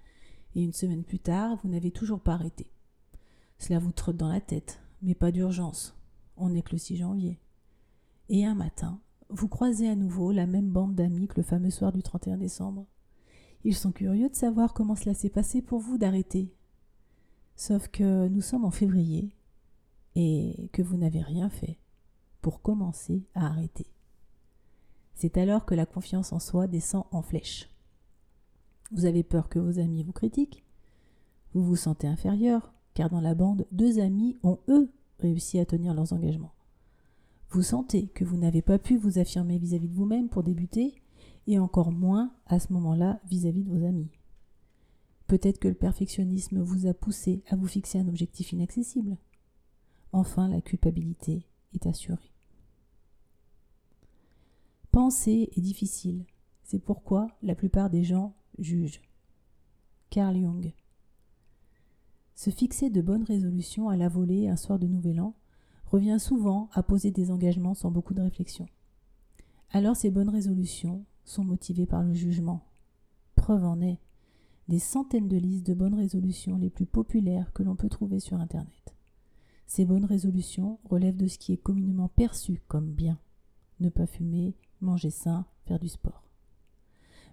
et 0.55 0.63
une 0.63 0.73
semaine 0.73 1.03
plus 1.03 1.19
tard, 1.19 1.57
vous 1.61 1.69
n'avez 1.69 1.91
toujours 1.91 2.19
pas 2.19 2.33
arrêté. 2.33 2.69
Cela 3.57 3.79
vous 3.79 3.91
trotte 3.91 4.17
dans 4.17 4.29
la 4.29 4.41
tête, 4.41 4.79
mais 5.01 5.15
pas 5.15 5.31
d'urgence. 5.31 5.95
on 6.35 6.49
n'est 6.49 6.61
que 6.61 6.73
le 6.73 6.77
6 6.77 6.97
janvier. 6.97 7.39
Et 8.29 8.45
un 8.45 8.55
matin, 8.55 8.99
vous 9.29 9.47
croisez 9.47 9.89
à 9.89 9.95
nouveau 9.95 10.31
la 10.31 10.45
même 10.45 10.69
bande 10.69 10.95
d'amis 10.95 11.27
que 11.27 11.37
le 11.37 11.43
fameux 11.43 11.69
soir 11.69 11.91
du 11.91 12.03
31 12.03 12.37
décembre. 12.37 12.85
Ils 13.63 13.75
sont 13.75 13.91
curieux 13.91 14.29
de 14.29 14.35
savoir 14.35 14.73
comment 14.73 14.95
cela 14.95 15.13
s'est 15.13 15.29
passé 15.29 15.61
pour 15.61 15.79
vous 15.79 15.97
d'arrêter. 15.97 16.53
Sauf 17.55 17.87
que 17.87 18.27
nous 18.27 18.41
sommes 18.41 18.65
en 18.65 18.71
février 18.71 19.31
et 20.15 20.69
que 20.73 20.81
vous 20.81 20.97
n'avez 20.97 21.21
rien 21.21 21.49
fait 21.49 21.77
pour 22.41 22.61
commencer 22.61 23.23
à 23.35 23.47
arrêter. 23.47 23.87
C'est 25.15 25.37
alors 25.37 25.65
que 25.65 25.75
la 25.75 25.85
confiance 25.85 26.31
en 26.31 26.39
soi 26.39 26.67
descend 26.67 27.05
en 27.11 27.21
flèche. 27.21 27.69
Vous 28.91 29.05
avez 29.05 29.23
peur 29.23 29.49
que 29.49 29.59
vos 29.59 29.79
amis 29.79 30.03
vous 30.03 30.13
critiquent, 30.13 30.63
vous 31.53 31.63
vous 31.63 31.75
sentez 31.75 32.07
inférieur, 32.07 32.71
car 32.93 33.09
dans 33.09 33.21
la 33.21 33.35
bande, 33.35 33.65
deux 33.71 33.99
amis 33.99 34.37
ont, 34.43 34.59
eux, 34.69 34.89
réussi 35.19 35.59
à 35.59 35.65
tenir 35.65 35.93
leurs 35.93 36.13
engagements. 36.13 36.53
Vous 37.49 37.63
sentez 37.63 38.07
que 38.07 38.23
vous 38.23 38.37
n'avez 38.37 38.61
pas 38.61 38.77
pu 38.77 38.97
vous 38.97 39.19
affirmer 39.19 39.57
vis-à-vis 39.57 39.87
de 39.87 39.95
vous-même 39.95 40.29
pour 40.29 40.43
débuter, 40.43 41.01
et 41.47 41.59
encore 41.59 41.91
moins 41.91 42.33
à 42.45 42.59
ce 42.59 42.71
moment-là 42.73 43.19
vis-à-vis 43.25 43.63
de 43.63 43.69
vos 43.69 43.85
amis. 43.85 44.11
Peut-être 45.27 45.59
que 45.59 45.67
le 45.67 45.73
perfectionnisme 45.73 46.61
vous 46.61 46.85
a 46.85 46.93
poussé 46.93 47.43
à 47.47 47.55
vous 47.55 47.67
fixer 47.67 47.99
un 47.99 48.07
objectif 48.07 48.51
inaccessible. 48.53 49.17
Enfin, 50.11 50.47
la 50.47 50.61
culpabilité 50.61 51.45
est 51.73 51.85
assurée. 51.85 52.31
Penser 54.91 55.49
est 55.55 55.61
difficile. 55.61 56.25
C'est 56.63 56.79
pourquoi 56.79 57.27
la 57.41 57.55
plupart 57.55 57.89
des 57.89 58.03
gens 58.03 58.35
jugent. 58.57 59.01
Carl 60.09 60.37
Jung. 60.37 60.73
Se 62.35 62.49
fixer 62.49 62.89
de 62.89 63.01
bonnes 63.01 63.23
résolutions 63.23 63.89
à 63.89 63.97
la 63.97 64.09
volée 64.09 64.47
un 64.47 64.55
soir 64.55 64.79
de 64.79 64.87
Nouvel 64.87 65.19
An 65.19 65.33
revient 65.85 66.19
souvent 66.19 66.69
à 66.73 66.83
poser 66.83 67.11
des 67.11 67.31
engagements 67.31 67.73
sans 67.73 67.91
beaucoup 67.91 68.13
de 68.13 68.21
réflexion. 68.21 68.67
Alors 69.71 69.95
ces 69.95 70.09
bonnes 70.09 70.29
résolutions 70.29 71.05
sont 71.27 71.43
motivées 71.43 71.85
par 71.85 72.03
le 72.03 72.13
jugement. 72.13 72.65
Preuve 73.35 73.65
en 73.65 73.79
est 73.81 73.99
des 74.67 74.79
centaines 74.79 75.27
de 75.27 75.37
listes 75.37 75.65
de 75.65 75.73
bonnes 75.73 75.93
résolutions 75.93 76.57
les 76.57 76.69
plus 76.69 76.85
populaires 76.85 77.53
que 77.53 77.63
l'on 77.63 77.75
peut 77.75 77.89
trouver 77.89 78.19
sur 78.19 78.39
Internet. 78.39 78.95
Ces 79.65 79.85
bonnes 79.85 80.05
résolutions 80.05 80.79
relèvent 80.85 81.17
de 81.17 81.27
ce 81.27 81.37
qui 81.37 81.53
est 81.53 81.57
communément 81.57 82.09
perçu 82.09 82.61
comme 82.67 82.91
bien. 82.91 83.19
Ne 83.79 83.89
pas 83.89 84.07
fumer, 84.07 84.55
manger 84.81 85.09
sain, 85.09 85.45
faire 85.65 85.79
du 85.79 85.89
sport. 85.89 86.23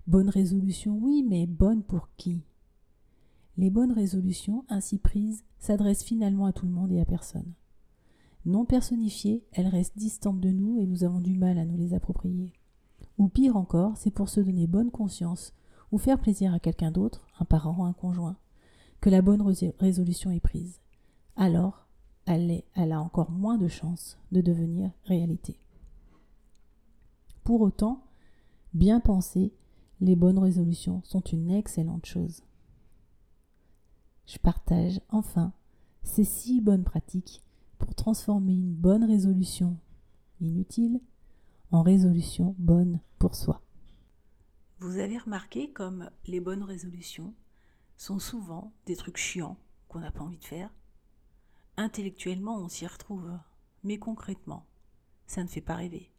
Bonne 0.06 0.28
résolution, 0.28 0.98
oui, 1.00 1.24
mais 1.26 1.46
bonne 1.46 1.82
pour 1.82 2.08
qui? 2.16 2.42
Les 3.56 3.70
bonnes 3.70 3.92
résolutions 3.92 4.64
ainsi 4.68 4.98
prises 4.98 5.44
s'adressent 5.58 6.04
finalement 6.04 6.46
à 6.46 6.52
tout 6.52 6.66
le 6.66 6.72
monde 6.72 6.92
et 6.92 7.00
à 7.00 7.04
personne. 7.04 7.54
Non 8.44 8.64
personnifiées, 8.64 9.44
elles 9.52 9.68
restent 9.68 9.96
distantes 9.96 10.40
de 10.40 10.50
nous 10.50 10.78
et 10.80 10.86
nous 10.86 11.04
avons 11.04 11.20
du 11.20 11.34
mal 11.34 11.58
à 11.58 11.64
nous 11.64 11.76
les 11.76 11.94
approprier. 11.94 12.52
Ou 13.18 13.28
pire 13.28 13.56
encore, 13.56 13.96
c'est 13.96 14.10
pour 14.10 14.28
se 14.28 14.40
donner 14.40 14.66
bonne 14.66 14.90
conscience 14.90 15.52
ou 15.92 15.98
faire 15.98 16.18
plaisir 16.18 16.52
à 16.52 16.58
quelqu'un 16.58 16.90
d'autre, 16.90 17.26
un 17.38 17.44
parent, 17.44 17.84
un 17.84 17.92
conjoint, 17.92 18.36
que 19.00 19.10
la 19.10 19.22
bonne 19.22 19.42
résolution 19.78 20.30
est 20.30 20.40
prise. 20.40 20.80
Alors, 21.36 21.86
elle, 22.26 22.62
elle 22.74 22.92
a 22.92 23.00
encore 23.00 23.30
moins 23.30 23.58
de 23.58 23.68
chances 23.68 24.18
de 24.32 24.40
devenir 24.40 24.90
réalité. 25.04 25.58
Pour 27.44 27.60
autant, 27.60 28.02
bien 28.72 29.00
penser, 29.00 29.52
les 30.00 30.16
bonnes 30.16 30.38
résolutions 30.38 31.02
sont 31.04 31.20
une 31.20 31.50
excellente 31.50 32.06
chose 32.06 32.42
je 34.26 34.38
partage 34.38 35.00
enfin 35.10 35.52
ces 36.02 36.24
six 36.24 36.60
bonnes 36.60 36.84
pratiques 36.84 37.42
pour 37.78 37.94
transformer 37.94 38.54
une 38.54 38.74
bonne 38.74 39.04
résolution 39.04 39.76
inutile 40.40 41.00
en 41.74 41.82
résolution 41.82 42.54
bonne 42.58 43.00
pour 43.18 43.34
soi. 43.34 43.60
Vous 44.78 44.98
avez 44.98 45.18
remarqué 45.18 45.72
comme 45.72 46.08
les 46.24 46.38
bonnes 46.38 46.62
résolutions 46.62 47.34
sont 47.96 48.20
souvent 48.20 48.72
des 48.86 48.94
trucs 48.94 49.16
chiants 49.16 49.56
qu'on 49.88 49.98
n'a 49.98 50.12
pas 50.12 50.22
envie 50.22 50.38
de 50.38 50.44
faire? 50.44 50.72
Intellectuellement, 51.76 52.58
on 52.58 52.68
s'y 52.68 52.86
retrouve, 52.86 53.28
mais 53.82 53.98
concrètement, 53.98 54.66
ça 55.26 55.42
ne 55.42 55.48
fait 55.48 55.60
pas 55.60 55.74
rêver. 55.74 56.12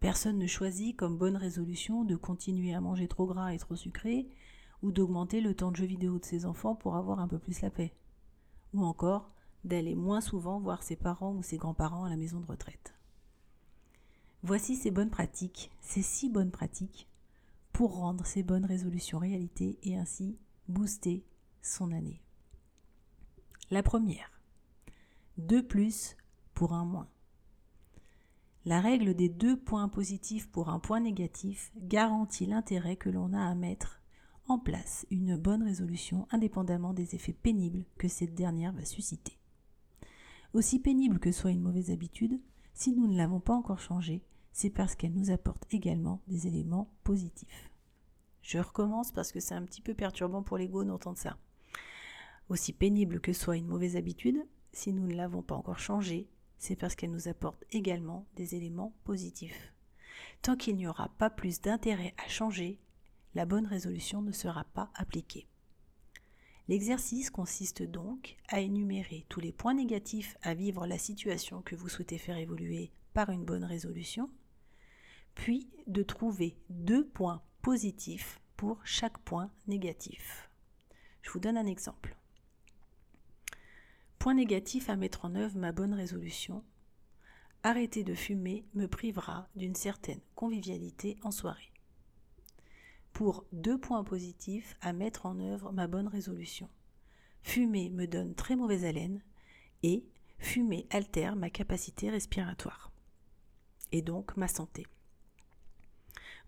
Personne 0.00 0.38
ne 0.38 0.46
choisit 0.46 0.96
comme 0.96 1.18
bonne 1.18 1.36
résolution 1.36 2.04
de 2.04 2.16
continuer 2.16 2.72
à 2.72 2.80
manger 2.80 3.06
trop 3.06 3.26
gras 3.26 3.52
et 3.52 3.58
trop 3.58 3.76
sucré, 3.76 4.30
ou 4.82 4.92
d'augmenter 4.92 5.42
le 5.42 5.54
temps 5.54 5.72
de 5.72 5.76
jeu 5.76 5.86
vidéo 5.86 6.18
de 6.18 6.24
ses 6.24 6.46
enfants 6.46 6.74
pour 6.74 6.96
avoir 6.96 7.20
un 7.20 7.28
peu 7.28 7.38
plus 7.38 7.60
la 7.60 7.70
paix, 7.70 7.94
ou 8.72 8.82
encore 8.82 9.30
d'aller 9.62 9.94
moins 9.94 10.22
souvent 10.22 10.58
voir 10.58 10.82
ses 10.82 10.96
parents 10.96 11.34
ou 11.34 11.42
ses 11.42 11.58
grands-parents 11.58 12.04
à 12.04 12.08
la 12.08 12.16
maison 12.16 12.40
de 12.40 12.46
retraite. 12.46 12.95
Voici 14.46 14.76
ces 14.76 14.92
bonnes 14.92 15.10
pratiques, 15.10 15.72
ces 15.80 16.02
six 16.02 16.30
bonnes 16.30 16.52
pratiques, 16.52 17.08
pour 17.72 17.96
rendre 17.96 18.24
ces 18.24 18.44
bonnes 18.44 18.64
résolutions 18.64 19.18
réalité 19.18 19.76
et 19.82 19.96
ainsi 19.96 20.38
booster 20.68 21.24
son 21.62 21.90
année. 21.90 22.22
La 23.72 23.82
première, 23.82 24.40
deux 25.36 25.66
plus 25.66 26.16
pour 26.54 26.74
un 26.74 26.84
moins. 26.84 27.08
La 28.64 28.80
règle 28.80 29.14
des 29.14 29.28
deux 29.28 29.58
points 29.58 29.88
positifs 29.88 30.48
pour 30.48 30.68
un 30.68 30.78
point 30.78 31.00
négatif 31.00 31.72
garantit 31.76 32.46
l'intérêt 32.46 32.94
que 32.94 33.10
l'on 33.10 33.32
a 33.32 33.44
à 33.44 33.54
mettre 33.56 34.00
en 34.46 34.60
place 34.60 35.08
une 35.10 35.36
bonne 35.36 35.64
résolution 35.64 36.28
indépendamment 36.30 36.94
des 36.94 37.16
effets 37.16 37.32
pénibles 37.32 37.84
que 37.98 38.06
cette 38.06 38.36
dernière 38.36 38.72
va 38.72 38.84
susciter. 38.84 39.40
Aussi 40.54 40.78
pénible 40.78 41.18
que 41.18 41.32
soit 41.32 41.50
une 41.50 41.62
mauvaise 41.62 41.90
habitude, 41.90 42.40
si 42.74 42.92
nous 42.92 43.08
ne 43.08 43.16
l'avons 43.16 43.40
pas 43.40 43.54
encore 43.54 43.80
changée, 43.80 44.22
c'est 44.56 44.70
parce 44.70 44.94
qu'elle 44.94 45.12
nous 45.12 45.30
apporte 45.30 45.66
également 45.70 46.22
des 46.28 46.46
éléments 46.46 46.90
positifs. 47.04 47.70
Je 48.40 48.56
recommence 48.56 49.12
parce 49.12 49.30
que 49.30 49.38
c'est 49.38 49.54
un 49.54 49.66
petit 49.66 49.82
peu 49.82 49.92
perturbant 49.92 50.42
pour 50.42 50.56
l'ego 50.56 50.82
d'entendre 50.82 51.18
ça. 51.18 51.36
Aussi 52.48 52.72
pénible 52.72 53.20
que 53.20 53.34
soit 53.34 53.58
une 53.58 53.66
mauvaise 53.66 53.96
habitude, 53.96 54.42
si 54.72 54.94
nous 54.94 55.06
ne 55.06 55.14
l'avons 55.14 55.42
pas 55.42 55.56
encore 55.56 55.78
changée, 55.78 56.26
c'est 56.56 56.74
parce 56.74 56.94
qu'elle 56.94 57.10
nous 57.10 57.28
apporte 57.28 57.62
également 57.70 58.24
des 58.34 58.54
éléments 58.54 58.94
positifs. 59.04 59.74
Tant 60.40 60.56
qu'il 60.56 60.76
n'y 60.76 60.86
aura 60.86 61.10
pas 61.18 61.28
plus 61.28 61.60
d'intérêt 61.60 62.14
à 62.16 62.26
changer, 62.26 62.80
la 63.34 63.44
bonne 63.44 63.66
résolution 63.66 64.22
ne 64.22 64.32
sera 64.32 64.64
pas 64.64 64.90
appliquée. 64.94 65.48
L'exercice 66.68 67.28
consiste 67.28 67.82
donc 67.82 68.38
à 68.48 68.60
énumérer 68.62 69.26
tous 69.28 69.40
les 69.40 69.52
points 69.52 69.74
négatifs 69.74 70.38
à 70.40 70.54
vivre 70.54 70.86
la 70.86 70.96
situation 70.96 71.60
que 71.60 71.76
vous 71.76 71.90
souhaitez 71.90 72.16
faire 72.16 72.38
évoluer 72.38 72.90
par 73.12 73.28
une 73.28 73.44
bonne 73.44 73.64
résolution, 73.64 74.30
puis 75.36 75.70
de 75.86 76.02
trouver 76.02 76.58
deux 76.68 77.06
points 77.06 77.40
positifs 77.62 78.40
pour 78.56 78.84
chaque 78.84 79.18
point 79.18 79.52
négatif. 79.68 80.50
Je 81.22 81.30
vous 81.30 81.38
donne 81.38 81.56
un 81.56 81.66
exemple. 81.66 82.16
Point 84.18 84.34
négatif 84.34 84.90
à 84.90 84.96
mettre 84.96 85.24
en 85.24 85.36
œuvre 85.36 85.56
ma 85.56 85.70
bonne 85.70 85.94
résolution. 85.94 86.64
Arrêter 87.62 88.02
de 88.02 88.14
fumer 88.14 88.66
me 88.74 88.86
privera 88.86 89.48
d'une 89.54 89.76
certaine 89.76 90.20
convivialité 90.34 91.16
en 91.22 91.30
soirée 91.30 91.72
pour 93.12 93.46
deux 93.50 93.78
points 93.78 94.04
positifs 94.04 94.76
à 94.82 94.92
mettre 94.92 95.24
en 95.24 95.40
œuvre 95.40 95.72
ma 95.72 95.86
bonne 95.86 96.06
résolution. 96.06 96.68
Fumer 97.42 97.88
me 97.88 98.06
donne 98.06 98.34
très 98.34 98.56
mauvaise 98.56 98.84
haleine 98.84 99.22
et 99.82 100.04
fumer 100.38 100.86
altère 100.90 101.34
ma 101.34 101.48
capacité 101.48 102.10
respiratoire 102.10 102.92
et 103.90 104.02
donc 104.02 104.36
ma 104.36 104.48
santé. 104.48 104.86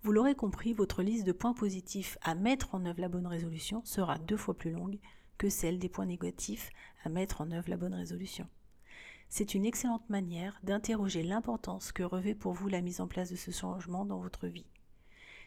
Vous 0.03 0.13
l'aurez 0.13 0.37
compris, 0.37 0.73
votre 0.73 1.03
liste 1.03 1.27
de 1.27 1.33
points 1.33 1.55
positifs 1.55 2.19
à 2.23 2.37
mettre 2.37 2.75
en 2.75 2.87
œuvre 2.87 3.01
la 3.01 3.09
bonne 3.09 3.27
résolution 3.27 3.83
sera 3.85 4.17
deux 4.19 4.37
fois 4.37 4.57
plus 4.57 4.71
longue 4.71 4.99
que 5.39 5.49
celle 5.49 5.79
des 5.79 5.89
points 5.89 6.07
négatifs 6.07 6.71
à 7.03 7.09
mettre 7.09 7.41
en 7.41 7.51
œuvre 7.51 7.69
la 7.69 7.77
bonne 7.77 7.95
résolution. 7.95 8.47
C'est 9.29 9.55
une 9.55 9.67
excellente 9.67 10.09
manière 10.09 10.59
d'interroger 10.63 11.23
l'importance 11.23 11.91
que 11.91 12.05
revêt 12.05 12.35
pour 12.35 12.53
vous 12.53 12.69
la 12.69 12.81
mise 12.81 13.01
en 13.01 13.09
place 13.09 13.31
de 13.31 13.37
ce 13.37 13.51
changement 13.51 14.05
dans 14.05 14.21
votre 14.21 14.47
vie. 14.47 14.67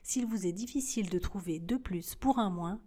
S'il 0.03 0.25
vous 0.25 0.45
est 0.45 0.51
difficile 0.51 1.09
de 1.09 1.19
trouver 1.19 1.59
deux 1.59 1.79
plus 1.79 2.15
pour 2.15 2.37
un 2.37 2.49
moins, 2.49 2.81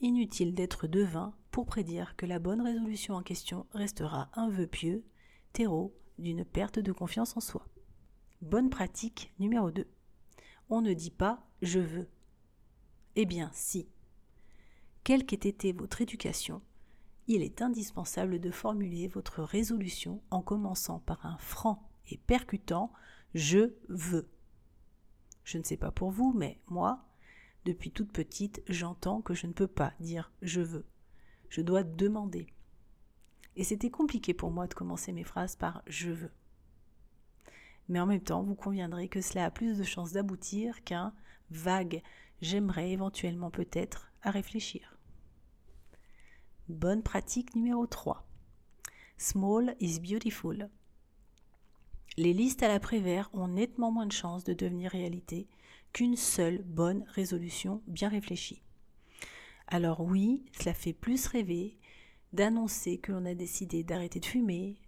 inutile 0.00 0.54
d'être 0.54 0.86
devin 0.86 1.34
pour 1.50 1.66
prédire 1.66 2.16
que 2.16 2.26
la 2.26 2.38
bonne 2.38 2.62
résolution 2.62 3.14
en 3.14 3.22
question 3.22 3.66
restera 3.72 4.30
un 4.34 4.48
vœu 4.48 4.66
pieux, 4.66 5.04
terreau 5.52 5.94
d'une 6.18 6.44
perte 6.44 6.78
de 6.78 6.92
confiance 6.92 7.36
en 7.36 7.40
soi. 7.40 7.66
Bonne 8.40 8.70
pratique 8.70 9.32
numéro 9.38 9.70
2. 9.70 9.86
On 10.74 10.80
ne 10.80 10.94
dit 10.94 11.10
pas 11.10 11.46
je 11.60 11.80
veux. 11.80 12.08
Eh 13.14 13.26
bien, 13.26 13.50
si. 13.52 13.90
Quelle 15.04 15.26
qu'ait 15.26 15.46
été 15.46 15.70
votre 15.70 16.00
éducation, 16.00 16.62
il 17.26 17.42
est 17.42 17.60
indispensable 17.60 18.40
de 18.40 18.50
formuler 18.50 19.06
votre 19.06 19.42
résolution 19.42 20.22
en 20.30 20.40
commençant 20.40 21.00
par 21.00 21.26
un 21.26 21.36
franc 21.36 21.90
et 22.06 22.16
percutant 22.16 22.90
je 23.34 23.74
veux. 23.90 24.30
Je 25.44 25.58
ne 25.58 25.62
sais 25.62 25.76
pas 25.76 25.90
pour 25.90 26.10
vous, 26.10 26.32
mais 26.32 26.58
moi, 26.68 27.04
depuis 27.66 27.90
toute 27.90 28.10
petite, 28.10 28.62
j'entends 28.66 29.20
que 29.20 29.34
je 29.34 29.46
ne 29.46 29.52
peux 29.52 29.68
pas 29.68 29.92
dire 30.00 30.32
je 30.40 30.62
veux. 30.62 30.86
Je 31.50 31.60
dois 31.60 31.82
demander. 31.82 32.46
Et 33.56 33.64
c'était 33.64 33.90
compliqué 33.90 34.32
pour 34.32 34.50
moi 34.50 34.68
de 34.68 34.72
commencer 34.72 35.12
mes 35.12 35.24
phrases 35.24 35.54
par 35.54 35.82
je 35.86 36.12
veux. 36.12 36.32
Mais 37.88 38.00
en 38.00 38.06
même 38.06 38.20
temps, 38.20 38.42
vous 38.42 38.54
conviendrez 38.54 39.08
que 39.08 39.20
cela 39.20 39.46
a 39.46 39.50
plus 39.50 39.78
de 39.78 39.84
chances 39.84 40.12
d'aboutir 40.12 40.82
qu'un 40.84 41.12
vague 41.50 42.02
j'aimerais 42.40 42.90
éventuellement 42.90 43.50
peut-être 43.50 44.10
à 44.22 44.30
réfléchir. 44.30 44.98
Bonne 46.68 47.02
pratique 47.02 47.54
numéro 47.54 47.86
3. 47.86 48.26
Small 49.18 49.76
is 49.80 50.00
beautiful. 50.00 50.68
Les 52.16 52.32
listes 52.32 52.62
à 52.62 52.68
l'après-vert 52.68 53.30
ont 53.32 53.48
nettement 53.48 53.90
moins 53.90 54.06
de 54.06 54.12
chances 54.12 54.44
de 54.44 54.52
devenir 54.52 54.90
réalité 54.90 55.48
qu'une 55.92 56.16
seule 56.16 56.62
bonne 56.62 57.04
résolution 57.08 57.82
bien 57.86 58.08
réfléchie. 58.08 58.62
Alors 59.68 60.00
oui, 60.00 60.44
cela 60.58 60.74
fait 60.74 60.92
plus 60.92 61.26
rêver 61.26 61.78
d'annoncer 62.32 62.98
que 62.98 63.12
l'on 63.12 63.24
a 63.24 63.34
décidé 63.34 63.84
d'arrêter 63.84 64.20
de 64.20 64.26
fumer 64.26 64.78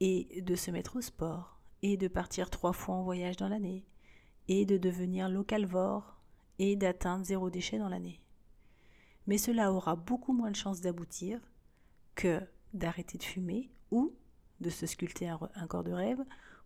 et 0.00 0.42
de 0.42 0.54
se 0.56 0.70
mettre 0.70 0.96
au 0.96 1.00
sport 1.00 1.58
et 1.82 1.96
de 1.96 2.08
partir 2.08 2.50
trois 2.50 2.72
fois 2.72 2.94
en 2.94 3.02
voyage 3.02 3.36
dans 3.36 3.48
l'année 3.48 3.84
et 4.48 4.66
de 4.66 4.76
devenir 4.76 5.28
localvore 5.28 6.16
et 6.58 6.76
d'atteindre 6.76 7.24
zéro 7.24 7.50
déchet 7.50 7.78
dans 7.78 7.88
l'année. 7.88 8.20
Mais 9.26 9.38
cela 9.38 9.72
aura 9.72 9.96
beaucoup 9.96 10.32
moins 10.32 10.50
de 10.50 10.56
chances 10.56 10.80
d'aboutir 10.80 11.40
que 12.14 12.40
d'arrêter 12.72 13.18
de 13.18 13.22
fumer 13.22 13.70
ou 13.90 14.14
de 14.60 14.70
se 14.70 14.86
sculpter 14.86 15.28
un, 15.28 15.66
corps 15.66 15.84
de 15.84 15.92
rêve 15.92 16.22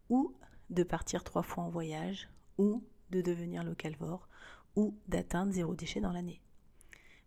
ou 0.09 0.35
de 0.71 0.83
partir 0.83 1.25
trois 1.25 1.43
fois 1.43 1.65
en 1.65 1.71
voyage 1.71 2.29
ou 2.59 2.85
de 3.11 3.21
devenir 3.21 3.65
localvore 3.65 4.29
ou 4.77 4.97
d'atteindre 5.09 5.53
zéro 5.53 5.75
déchet 5.75 6.01
dans 6.01 6.13
l'année. 6.13 6.43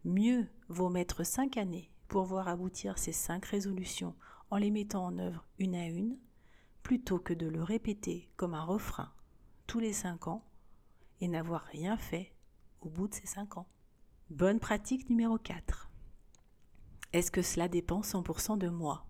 Mieux 0.04 0.48
vaut 0.68 0.90
mettre 0.90 1.24
cinq 1.24 1.58
années 1.58 1.92
pour 2.08 2.26
voir 2.26 2.48
aboutir 2.48 2.98
ces 2.98 3.12
cinq 3.12 3.46
résolutions 3.46 4.16
en 4.50 4.58
les 4.58 4.72
mettant 4.72 5.06
en 5.06 5.18
œuvre 5.18 5.46
une 5.60 5.76
à 5.76 5.88
une, 5.88 6.18
plutôt 6.84 7.20
que 7.20 7.34
de 7.34 7.48
le 7.48 7.64
répéter 7.64 8.30
comme 8.36 8.54
un 8.54 8.64
refrain 8.64 9.12
tous 9.68 9.80
les 9.80 9.94
cinq 9.94 10.28
ans 10.28 10.44
et 11.20 11.28
n'avoir 11.28 11.62
rien 11.64 11.98
fait 11.98 12.34
au 12.82 12.90
bout 12.90 13.08
de 13.08 13.14
ces 13.14 13.28
cinq 13.28 13.58
ans. 13.58 13.68
Bonne 14.30 14.60
pratique 14.60 15.10
numéro 15.10 15.38
4. 15.38 15.90
Est-ce 17.14 17.32
que 17.32 17.42
cela 17.42 17.68
dépend 17.68 18.02
100% 18.02 18.58
de 18.58 18.70
moi? 18.70 19.06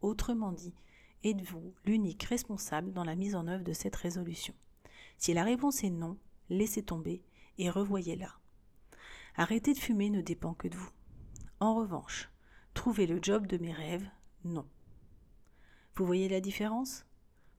Autrement 0.00 0.52
dit, 0.52 0.74
êtes-vous 1.24 1.74
l'unique 1.84 2.24
responsable 2.24 2.92
dans 2.92 3.04
la 3.04 3.16
mise 3.16 3.34
en 3.34 3.46
œuvre 3.46 3.64
de 3.64 3.72
cette 3.72 3.96
résolution? 3.96 4.54
Si 5.18 5.34
la 5.34 5.44
réponse 5.44 5.84
est 5.84 5.90
non, 5.90 6.18
laissez 6.48 6.82
tomber 6.82 7.22
et 7.58 7.70
revoyez-la. 7.70 8.32
Arrêter 9.36 9.72
de 9.72 9.78
fumer 9.78 10.10
ne 10.10 10.20
dépend 10.20 10.54
que 10.54 10.68
de 10.68 10.76
vous. 10.76 10.90
En 11.60 11.74
revanche, 11.74 12.30
trouver 12.74 13.06
le 13.06 13.18
job 13.22 13.46
de 13.46 13.58
mes 13.58 13.72
rêves, 13.72 14.08
non. 14.44 14.66
Vous 15.94 16.06
voyez 16.06 16.28
la 16.30 16.40
différence? 16.40 17.04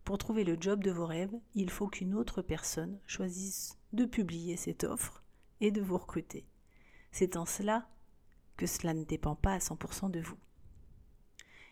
Pour 0.04 0.18
trouver 0.18 0.44
le 0.44 0.58
job 0.60 0.84
de 0.84 0.90
vos 0.90 1.06
rêves, 1.06 1.40
il 1.54 1.70
faut 1.70 1.88
qu'une 1.88 2.16
autre 2.16 2.42
personne 2.42 3.00
choisisse 3.06 3.78
de 3.94 4.06
publier 4.06 4.58
cette 4.58 4.84
offre 4.84 5.24
et 5.62 5.70
de 5.70 5.82
vous 5.82 5.98
recruter. 5.98 6.48
C'est 7.12 7.38
en 7.38 7.46
cela 7.46 7.88
que 8.58 8.66
cela 8.66 8.96
ne 8.96 9.04
dépend 9.04 9.36
pas 9.36 9.54
à 9.54 9.60
100% 9.60 10.10
de 10.10 10.20
vous. 10.20 10.38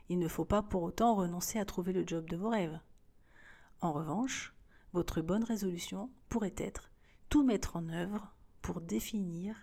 Il 0.07 0.19
ne 0.19 0.27
faut 0.27 0.45
pas 0.45 0.61
pour 0.61 0.83
autant 0.83 1.15
renoncer 1.15 1.57
à 1.57 1.65
trouver 1.65 1.93
le 1.93 2.05
job 2.05 2.29
de 2.29 2.37
vos 2.37 2.49
rêves. 2.49 2.79
En 3.81 3.91
revanche, 3.91 4.53
votre 4.93 5.21
bonne 5.21 5.43
résolution 5.43 6.11
pourrait 6.29 6.53
être 6.57 6.91
tout 7.29 7.43
mettre 7.43 7.75
en 7.75 7.89
œuvre 7.89 8.35
pour 8.61 8.81
définir 8.81 9.55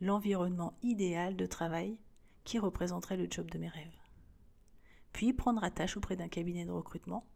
l'environnement 0.00 0.78
idéal 0.82 1.36
de 1.36 1.46
travail 1.46 1.98
qui 2.44 2.60
représenterait 2.60 3.16
le 3.16 3.26
job 3.28 3.50
de 3.50 3.58
mes 3.58 3.68
rêves. 3.68 3.97
Puis 5.18 5.32
prendre 5.32 5.64
attache 5.64 5.96
auprès 5.96 6.14
d'un 6.14 6.28
cabinet 6.28 6.64
de 6.64 6.70
recrutement 6.70 7.26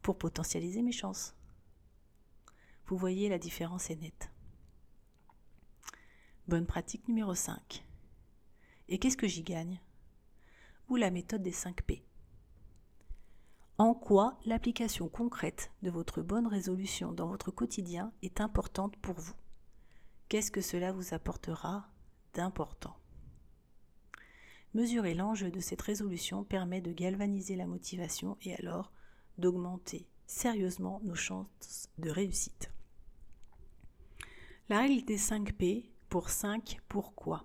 pour 0.00 0.16
potentialiser 0.16 0.80
mes 0.80 0.92
chances. 0.92 1.34
Vous 2.86 2.96
voyez, 2.96 3.28
la 3.28 3.40
différence 3.40 3.90
est 3.90 3.96
nette. 3.96 4.30
Bonne 6.46 6.66
pratique 6.66 7.08
numéro 7.08 7.34
5. 7.34 7.84
Et 8.86 9.00
qu'est-ce 9.00 9.16
que 9.16 9.26
j'y 9.26 9.42
gagne? 9.42 9.80
Ou 10.88 10.94
la 10.94 11.10
méthode 11.10 11.42
des 11.42 11.50
5 11.50 11.82
P. 11.82 12.04
En 13.76 13.92
quoi 13.92 14.38
l'application 14.46 15.08
concrète 15.08 15.72
de 15.82 15.90
votre 15.90 16.22
bonne 16.22 16.46
résolution 16.46 17.10
dans 17.10 17.26
votre 17.26 17.50
quotidien 17.50 18.12
est 18.22 18.40
importante 18.40 18.96
pour 18.98 19.18
vous? 19.18 19.34
Qu'est-ce 20.28 20.52
que 20.52 20.60
cela 20.60 20.92
vous 20.92 21.12
apportera 21.12 21.88
d'important? 22.34 23.01
Mesurer 24.74 25.12
l'enjeu 25.14 25.50
de 25.50 25.60
cette 25.60 25.82
résolution 25.82 26.44
permet 26.44 26.80
de 26.80 26.92
galvaniser 26.92 27.56
la 27.56 27.66
motivation 27.66 28.38
et 28.42 28.54
alors 28.54 28.90
d'augmenter 29.36 30.06
sérieusement 30.26 31.00
nos 31.04 31.14
chances 31.14 31.90
de 31.98 32.08
réussite. 32.08 32.70
La 34.70 34.78
règle 34.80 35.04
des 35.04 35.18
5 35.18 35.52
P 35.52 35.90
pour 36.08 36.30
5 36.30 36.78
pourquoi. 36.88 37.44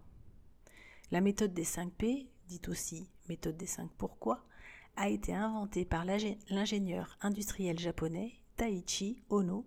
La 1.11 1.19
méthode 1.19 1.53
des 1.53 1.65
5 1.65 1.91
P, 1.91 2.29
dite 2.47 2.69
aussi 2.69 3.09
méthode 3.27 3.57
des 3.57 3.65
5 3.65 3.89
pourquoi, 3.97 4.45
a 4.95 5.09
été 5.09 5.33
inventée 5.33 5.83
par 5.83 6.05
l'ingénieur 6.05 7.17
industriel 7.21 7.77
japonais 7.77 8.33
Taichi 8.55 9.21
Ono 9.29 9.65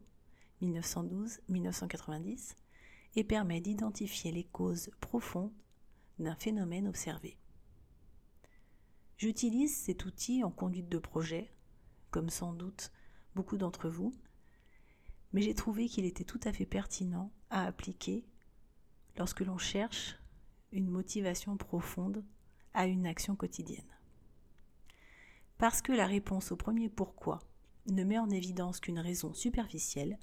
1912-1990 0.62 2.54
et 3.16 3.24
permet 3.24 3.60
d'identifier 3.60 4.32
les 4.32 4.44
causes 4.44 4.90
profondes 5.00 5.52
d'un 6.18 6.34
phénomène 6.34 6.88
observé. 6.88 7.36
J'utilise 9.20 9.76
cet 9.76 10.06
outil 10.06 10.42
en 10.44 10.50
conduite 10.50 10.88
de 10.88 10.96
projet, 10.96 11.52
comme 12.10 12.30
sans 12.30 12.54
doute 12.54 12.90
beaucoup 13.34 13.58
d'entre 13.58 13.90
vous, 13.90 14.14
mais 15.34 15.42
j'ai 15.42 15.52
trouvé 15.54 15.90
qu'il 15.90 16.06
était 16.06 16.24
tout 16.24 16.40
à 16.42 16.54
fait 16.54 16.64
pertinent 16.64 17.30
à 17.50 17.66
appliquer 17.66 18.24
lorsque 19.18 19.40
l'on 19.40 19.58
cherche 19.58 20.16
une 20.72 20.88
motivation 20.88 21.58
profonde 21.58 22.24
à 22.72 22.86
une 22.86 23.06
action 23.06 23.36
quotidienne. 23.36 23.94
Parce 25.58 25.82
que 25.82 25.92
la 25.92 26.06
réponse 26.06 26.50
au 26.50 26.56
premier 26.56 26.88
pourquoi 26.88 27.40
ne 27.88 28.04
met 28.04 28.18
en 28.18 28.30
évidence 28.30 28.80
qu'une 28.80 29.00
raison 29.00 29.34
superficielle, 29.34 30.18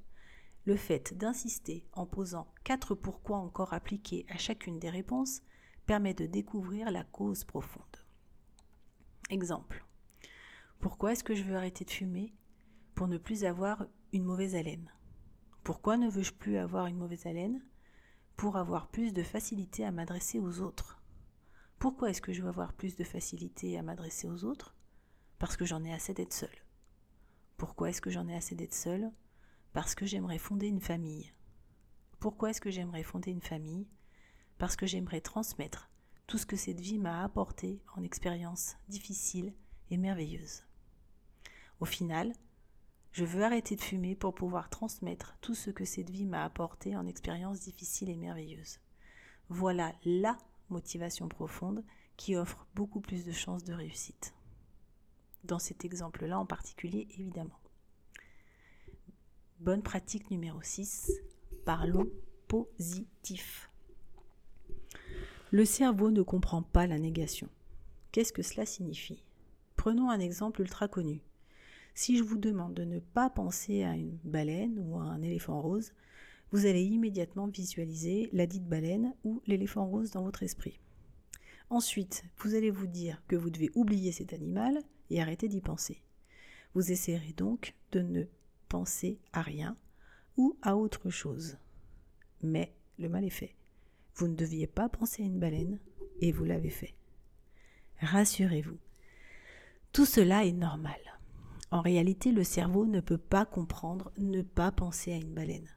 le 0.65 0.75
fait 0.75 1.15
d'insister 1.15 1.86
en 1.93 2.07
posant 2.07 2.51
quatre 2.63 2.95
pourquoi 2.95 3.38
encore 3.38 3.73
appliqués 3.73 4.25
à 4.27 4.39
chacune 4.39 4.79
des 4.79 4.89
réponses 4.89 5.43
permet 5.86 6.15
de 6.15 6.25
découvrir 6.25 6.89
la 6.89 7.03
cause 7.03 7.43
profonde. 7.43 8.07
Exemple. 9.30 9.86
Pourquoi 10.80 11.12
est-ce 11.12 11.24
que 11.24 11.36
je 11.36 11.44
veux 11.44 11.56
arrêter 11.56 11.86
de 11.86 11.90
fumer 11.90 12.34
Pour 12.96 13.08
ne 13.08 13.18
plus 13.18 13.46
avoir 13.46 13.86
une 14.13 14.24
mauvaise 14.24 14.56
haleine? 14.56 14.92
Pourquoi 15.63 15.98
ne 15.98 16.10
veux-je 16.10 16.34
plus 16.34 16.58
avoir 16.58 16.88
une 16.88 16.98
mauvaise 16.98 17.26
haleine 17.26 17.62
Pour 18.36 18.58
avoir 18.58 18.88
plus 18.88 19.13
de 19.13 19.24
facilité 19.24 19.86
à 19.86 19.92
m'adresser 19.92 20.40
aux 20.40 20.62
autres? 20.62 21.02
Pourquoi 21.80 22.10
est-ce 22.10 22.22
que 22.22 22.34
je 22.34 22.42
veux 22.42 22.50
avoir 22.50 22.74
plus 22.74 22.96
de 22.96 23.04
facilité 23.04 23.78
à 23.78 23.82
m'adresser 23.82 24.28
aux 24.28 24.44
autres? 24.44 24.76
Parce 25.40 25.58
que 25.58 25.66
j'en 25.66 25.84
ai 25.84 25.94
assez 25.94 26.13
d'être 26.13 26.34
seul. 26.34 26.56
Pourquoi 27.58 27.90
est-ce 27.90 28.02
que 28.02 28.10
j'en 28.10 28.28
ai 28.28 28.36
assez 28.36 28.56
d'être 28.56 28.74
seul 28.74 29.12
parce 29.78 29.94
que 29.94 30.08
j'aimerais 30.08 30.40
fonder 30.40 30.68
une 30.68 30.82
famille. 30.82 31.32
Pourquoi 32.20 32.50
est-ce 32.50 32.62
que 32.62 32.72
j'aimerais 32.72 33.04
fonder 33.04 33.30
une 33.30 33.44
famille? 33.44 33.88
Parce 34.58 34.76
que 34.76 34.88
j'aimerais 34.88 35.22
transmettre 35.22 35.92
tout 36.28 36.38
ce 36.38 36.46
que 36.46 36.58
cette 36.58 36.82
vie 36.82 37.00
m'a 37.00 37.24
apporté 37.24 37.82
en 37.96 38.04
expériences 38.04 38.76
difficiles 38.90 39.54
et 39.90 39.98
merveilleuses. 39.98 40.63
Au 41.80 41.86
final, 41.86 42.34
je 43.13 43.24
veux 43.24 43.44
arrêter 43.44 43.76
de 43.78 43.82
fumer 43.82 44.13
pour 44.13 44.36
pouvoir 44.36 44.70
transmettre 44.70 45.38
tout 45.42 45.56
ce 45.56 45.72
que 45.72 45.86
cette 45.86 46.10
vie 46.10 46.26
m'a 46.26 46.44
apporté 46.44 46.96
en 46.98 47.08
expériences 47.08 47.62
difficiles 47.62 48.10
et 48.10 48.18
merveilleuses. 48.18 48.80
Voilà 49.50 49.96
la 50.04 50.38
motivation 50.70 51.30
profonde 51.30 51.84
qui 52.18 52.36
offre 52.36 52.68
beaucoup 52.76 53.00
plus 53.00 53.26
de 53.26 53.32
chances 53.32 53.63
de 53.63 53.74
réussite. 53.74 54.34
Dans 55.46 55.60
cet 55.60 55.86
exemple-là 55.86 56.38
en 56.38 56.46
particulier, 56.46 57.08
évidemment. 57.18 57.60
Bonne 59.60 59.82
pratique 59.82 60.30
numéro 60.30 60.62
6. 60.62 61.10
Parlons 61.63 62.08
positif. 62.48 63.72
Le 65.51 65.63
cerveau 65.63 66.12
ne 66.12 66.21
comprend 66.23 66.62
pas 66.62 66.88
la 66.88 66.99
négation. 66.99 67.47
Qu'est-ce 68.12 68.33
que 68.33 68.41
cela 68.41 68.65
signifie? 68.65 69.23
Prenons 69.77 70.10
un 70.10 70.19
exemple 70.19 70.60
ultra 70.60 70.89
connu. 70.89 71.21
Si 71.95 72.17
je 72.17 72.23
vous 72.23 72.38
demande 72.38 72.73
de 72.73 72.83
ne 72.83 72.99
pas 72.99 73.29
penser 73.29 73.83
à 73.83 73.95
une 73.95 74.17
baleine 74.25 74.77
ou 74.77 74.97
à 74.97 75.03
un 75.03 75.21
éléphant 75.21 75.62
rose, 75.62 75.93
vous 76.51 76.65
allez 76.65 76.83
immédiatement 76.83 77.47
visualiser 77.47 78.29
la 78.33 78.45
dite 78.45 78.67
baleine 78.67 79.13
ou 79.23 79.41
l'éléphant 79.47 79.86
rose 79.86 80.12
dans 80.12 80.23
votre 80.23 80.43
esprit. 80.43 80.81
Ensuite, 81.69 82.25
vous 82.39 82.55
allez 82.55 82.69
vous 82.69 82.88
dire 82.88 83.23
que 83.29 83.38
vous 83.38 83.49
devez 83.49 83.71
oublier 83.73 84.12
cet 84.12 84.33
animal 84.33 84.77
et 85.10 85.21
arrêter 85.21 85.47
d'y 85.47 85.62
penser. 85.62 86.01
Vous 86.73 86.91
essaierez 86.91 87.33
donc 87.33 87.73
de 87.93 88.01
ne 88.01 88.25
penser 88.67 89.17
à 89.31 89.41
rien 89.41 89.77
ou 90.36 90.57
à 90.62 90.75
autre 90.75 91.10
chose. 91.10 91.57
Mais 92.41 92.73
le 92.99 93.07
mal 93.07 93.23
est 93.23 93.29
fait. 93.29 93.57
Vous 94.17 94.27
ne 94.27 94.36
deviez 94.36 94.65
pas 94.65 94.89
penser 94.89 95.21
à 95.21 95.27
une 95.27 95.39
baleine 95.39 95.77
et 96.21 96.32
vous 96.32 96.43
l'avez 96.43 96.71
fait. 96.71 96.95
Rassurez-vous. 98.01 98.80
Tout 99.93 100.06
cela 100.06 100.43
est 100.43 100.53
normal. 100.53 100.99
En 101.69 101.82
réalité, 101.82 102.32
le 102.32 102.43
cerveau 102.43 102.88
ne 102.88 102.99
peut 102.99 103.19
pas 103.19 103.45
comprendre 103.45 104.12
ne 104.17 104.41
pas 104.41 104.71
penser 104.71 105.13
à 105.13 105.17
une 105.17 105.36
baleine. 105.36 105.69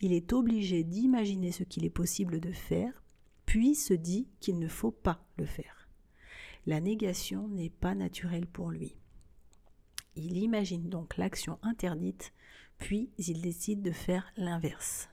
Il 0.00 0.12
est 0.12 0.32
obligé 0.32 0.84
d'imaginer 0.84 1.50
ce 1.50 1.64
qu'il 1.64 1.84
est 1.84 1.90
possible 1.90 2.38
de 2.38 2.52
faire, 2.52 3.02
puis 3.44 3.74
se 3.74 3.94
dit 3.94 4.28
qu'il 4.38 4.60
ne 4.60 4.68
faut 4.68 4.92
pas 4.92 5.24
le 5.36 5.44
faire. 5.44 5.88
La 6.66 6.80
négation 6.80 7.48
n'est 7.48 7.70
pas 7.70 7.96
naturelle 7.96 8.46
pour 8.46 8.70
lui. 8.70 8.94
Il 10.14 10.36
imagine 10.36 10.88
donc 10.88 11.16
l'action 11.16 11.58
interdite, 11.62 12.32
puis 12.78 13.10
il 13.18 13.40
décide 13.40 13.82
de 13.82 13.90
faire 13.90 14.32
l'inverse. 14.36 15.08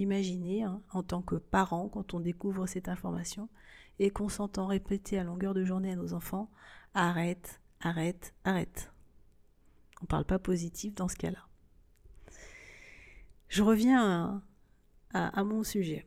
Imaginez, 0.00 0.62
hein, 0.62 0.80
en 0.92 1.02
tant 1.02 1.20
que 1.20 1.34
parent, 1.34 1.90
quand 1.90 2.14
on 2.14 2.20
découvre 2.20 2.66
cette 2.66 2.88
information 2.88 3.50
et 3.98 4.08
qu'on 4.08 4.30
s'entend 4.30 4.66
répéter 4.66 5.18
à 5.18 5.24
longueur 5.24 5.52
de 5.52 5.62
journée 5.62 5.92
à 5.92 5.96
nos 5.96 6.14
enfants 6.14 6.50
Arrête, 6.94 7.60
arrête, 7.80 8.34
arrête. 8.44 8.94
On 10.00 10.04
ne 10.04 10.08
parle 10.08 10.24
pas 10.24 10.38
positif 10.38 10.94
dans 10.94 11.06
ce 11.06 11.16
cas-là. 11.16 11.46
Je 13.48 13.62
reviens 13.62 14.42
à 15.12 15.44
mon 15.44 15.62
sujet. 15.64 16.06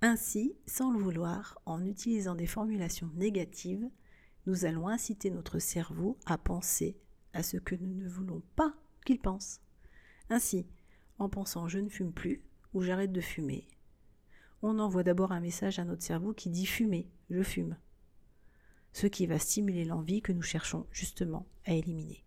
Ainsi, 0.00 0.56
sans 0.66 0.90
le 0.90 0.98
vouloir, 0.98 1.58
en 1.66 1.84
utilisant 1.84 2.34
des 2.34 2.46
formulations 2.46 3.10
négatives, 3.14 3.90
nous 4.46 4.64
allons 4.64 4.88
inciter 4.88 5.30
notre 5.30 5.58
cerveau 5.58 6.16
à 6.24 6.38
penser 6.38 6.96
à 7.34 7.42
ce 7.42 7.58
que 7.58 7.74
nous 7.74 7.92
ne 7.92 8.08
voulons 8.08 8.42
pas 8.56 8.72
qu'il 9.04 9.20
pense. 9.20 9.60
Ainsi, 10.30 10.66
en 11.18 11.28
pensant 11.28 11.68
je 11.68 11.78
ne 11.78 11.90
fume 11.90 12.14
plus 12.14 12.42
ou 12.74 12.82
j'arrête 12.82 13.12
de 13.12 13.20
fumer, 13.20 13.66
on 14.62 14.78
envoie 14.78 15.02
d'abord 15.02 15.32
un 15.32 15.40
message 15.40 15.78
à 15.78 15.84
notre 15.84 16.02
cerveau 16.02 16.32
qui 16.34 16.50
dit 16.50 16.66
fumer, 16.66 17.08
je 17.30 17.42
fume, 17.42 17.76
ce 18.92 19.06
qui 19.06 19.26
va 19.26 19.38
stimuler 19.38 19.84
l'envie 19.84 20.20
que 20.20 20.32
nous 20.32 20.42
cherchons 20.42 20.86
justement 20.90 21.46
à 21.64 21.72
éliminer. 21.72 22.24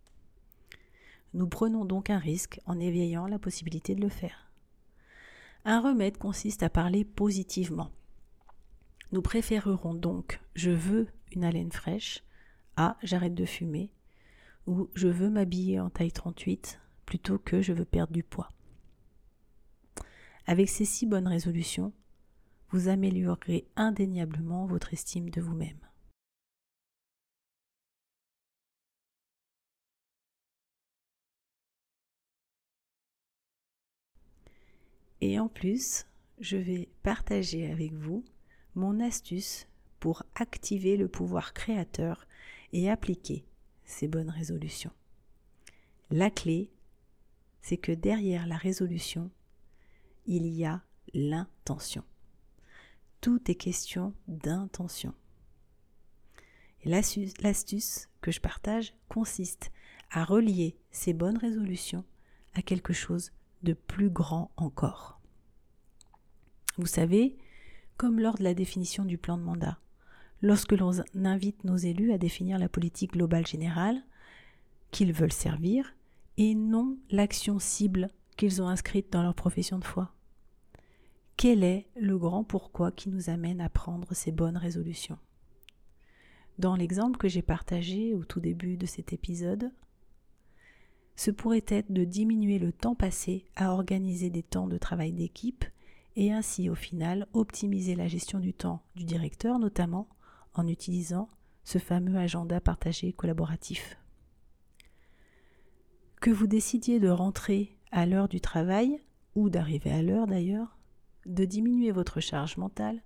Nous 1.33 1.47
prenons 1.47 1.85
donc 1.85 2.09
un 2.09 2.19
risque 2.19 2.59
en 2.65 2.79
éveillant 2.79 3.27
la 3.27 3.39
possibilité 3.39 3.95
de 3.95 4.01
le 4.01 4.09
faire. 4.09 4.51
Un 5.65 5.79
remède 5.79 6.17
consiste 6.17 6.63
à 6.63 6.69
parler 6.69 7.05
positivement. 7.05 7.91
Nous 9.11 9.21
préférerons 9.21 9.93
donc 9.93 10.41
je 10.55 10.71
veux 10.71 11.07
une 11.31 11.43
haleine 11.43 11.71
fraîche 11.71 12.23
à 12.75 12.97
j'arrête 13.03 13.35
de 13.35 13.45
fumer 13.45 13.91
ou 14.65 14.89
je 14.95 15.07
veux 15.07 15.29
m'habiller 15.29 15.79
en 15.79 15.89
taille 15.89 16.11
38 16.11 16.79
plutôt 17.05 17.37
que 17.37 17.61
je 17.61 17.73
veux 17.73 17.85
perdre 17.85 18.13
du 18.13 18.23
poids. 18.23 18.49
Avec 20.45 20.69
ces 20.69 20.85
six 20.85 21.05
bonnes 21.05 21.27
résolutions, 21.27 21.93
vous 22.69 22.89
améliorerez 22.89 23.65
indéniablement 23.75 24.65
votre 24.65 24.93
estime 24.93 25.29
de 25.29 25.39
vous-même. 25.39 25.79
Et 35.21 35.39
en 35.39 35.47
plus, 35.47 36.05
je 36.39 36.57
vais 36.57 36.89
partager 37.01 37.71
avec 37.71 37.93
vous 37.93 38.25
mon 38.75 38.99
astuce 38.99 39.67
pour 40.01 40.23
activer 40.35 40.97
le 40.97 41.07
pouvoir 41.07 41.53
créateur 41.53 42.27
et 42.73 42.89
appliquer 42.89 43.45
ces 43.85 44.09
bonnes 44.09 44.29
résolutions. 44.29 44.91
La 46.11 46.29
clé, 46.29 46.69
c'est 47.61 47.77
que 47.77 47.93
derrière 47.93 48.47
la 48.47 48.57
résolution, 48.57 49.31
il 50.25 50.47
y 50.47 50.65
a 50.65 50.81
l'intention. 51.13 52.03
Tout 53.21 53.39
est 53.49 53.55
question 53.55 54.13
d'intention. 54.27 55.13
L'astuce 56.85 58.09
que 58.21 58.31
je 58.31 58.41
partage 58.41 58.93
consiste 59.07 59.71
à 60.11 60.25
relier 60.25 60.75
ces 60.91 61.13
bonnes 61.13 61.37
résolutions 61.37 62.03
à 62.53 62.61
quelque 62.61 62.93
chose 62.93 63.31
de 63.63 63.73
plus 63.73 64.09
grand 64.09 64.51
encore. 64.57 65.19
Vous 66.77 66.87
savez, 66.87 67.37
comme 67.97 68.19
lors 68.19 68.37
de 68.37 68.43
la 68.43 68.53
définition 68.53 69.05
du 69.05 69.17
plan 69.17 69.37
de 69.37 69.43
mandat, 69.43 69.79
lorsque 70.41 70.73
l'on 70.73 70.91
invite 71.23 71.63
nos 71.63 71.77
élus 71.77 72.11
à 72.11 72.17
définir 72.17 72.59
la 72.59 72.69
politique 72.69 73.13
globale 73.13 73.47
générale 73.47 74.03
qu'ils 74.91 75.13
veulent 75.13 75.31
servir 75.31 75.95
et 76.37 76.55
non 76.55 76.97
l'action 77.09 77.59
cible 77.59 78.09
qu'ils 78.35 78.61
ont 78.61 78.67
inscrite 78.67 79.11
dans 79.11 79.23
leur 79.23 79.35
profession 79.35 79.79
de 79.79 79.85
foi. 79.85 80.13
Quel 81.37 81.63
est 81.63 81.87
le 81.95 82.17
grand 82.17 82.43
pourquoi 82.43 82.91
qui 82.91 83.09
nous 83.09 83.29
amène 83.29 83.61
à 83.61 83.69
prendre 83.69 84.13
ces 84.13 84.31
bonnes 84.31 84.57
résolutions? 84.57 85.17
Dans 86.59 86.75
l'exemple 86.75 87.17
que 87.17 87.27
j'ai 87.27 87.41
partagé 87.41 88.13
au 88.13 88.23
tout 88.23 88.39
début 88.39 88.77
de 88.77 88.85
cet 88.85 89.13
épisode, 89.13 89.71
ce 91.15 91.31
pourrait 91.31 91.65
être 91.67 91.91
de 91.91 92.03
diminuer 92.03 92.59
le 92.59 92.71
temps 92.71 92.95
passé 92.95 93.45
à 93.55 93.71
organiser 93.71 94.29
des 94.29 94.43
temps 94.43 94.67
de 94.67 94.77
travail 94.77 95.11
d'équipe 95.11 95.65
et 96.15 96.31
ainsi 96.31 96.69
au 96.69 96.75
final 96.75 97.27
optimiser 97.33 97.95
la 97.95 98.07
gestion 98.07 98.39
du 98.39 98.53
temps 98.53 98.83
du 98.95 99.03
directeur, 99.03 99.59
notamment 99.59 100.07
en 100.53 100.67
utilisant 100.67 101.29
ce 101.63 101.77
fameux 101.77 102.17
agenda 102.17 102.61
partagé 102.61 103.13
collaboratif. 103.13 103.97
Que 106.21 106.29
vous 106.29 106.47
décidiez 106.47 106.99
de 106.99 107.09
rentrer 107.09 107.72
à 107.93 108.07
l'heure 108.07 108.27
du 108.27 108.41
travail, 108.41 108.99
ou 109.35 109.51
d'arriver 109.51 109.91
à 109.91 110.01
l'heure 110.01 110.25
d'ailleurs, 110.25 110.77
de 111.27 111.45
diminuer 111.45 111.91
votre 111.91 112.19
charge 112.19 112.57
mentale, 112.57 113.01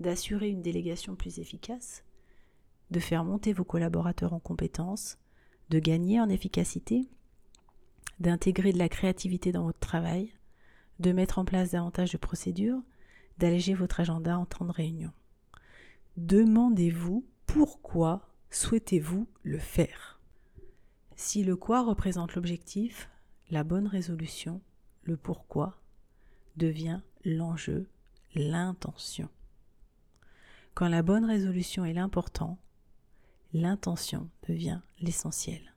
d'assurer 0.00 0.48
une 0.50 0.62
délégation 0.62 1.14
plus 1.14 1.38
efficace, 1.38 2.04
de 2.90 2.98
faire 2.98 3.24
monter 3.24 3.52
vos 3.52 3.64
collaborateurs 3.64 4.32
en 4.32 4.40
compétences, 4.40 5.16
de 5.70 5.78
gagner 5.78 6.20
en 6.20 6.28
efficacité, 6.28 7.08
d'intégrer 8.18 8.72
de 8.72 8.78
la 8.78 8.88
créativité 8.88 9.52
dans 9.52 9.62
votre 9.62 9.78
travail, 9.78 10.32
de 10.98 11.12
mettre 11.12 11.38
en 11.38 11.44
place 11.44 11.70
davantage 11.70 12.12
de 12.12 12.18
procédures, 12.18 12.82
d'alléger 13.38 13.74
votre 13.74 14.00
agenda 14.00 14.36
en 14.36 14.44
temps 14.44 14.64
de 14.64 14.72
réunion. 14.72 15.12
Demandez-vous 16.16 17.24
pourquoi 17.46 18.28
souhaitez-vous 18.50 19.28
le 19.44 19.58
faire. 19.58 20.20
Si 21.14 21.44
le 21.44 21.54
quoi 21.54 21.82
représente 21.82 22.34
l'objectif, 22.34 23.08
la 23.50 23.64
bonne 23.64 23.86
résolution, 23.86 24.60
le 25.02 25.16
pourquoi, 25.16 25.78
devient 26.56 27.00
l'enjeu, 27.24 27.88
l'intention. 28.34 29.28
Quand 30.74 30.88
la 30.88 31.02
bonne 31.02 31.24
résolution 31.24 31.84
est 31.84 31.92
l'important, 31.92 32.58
l'intention 33.52 34.28
devient 34.48 34.80
l'essentiel. 35.00 35.74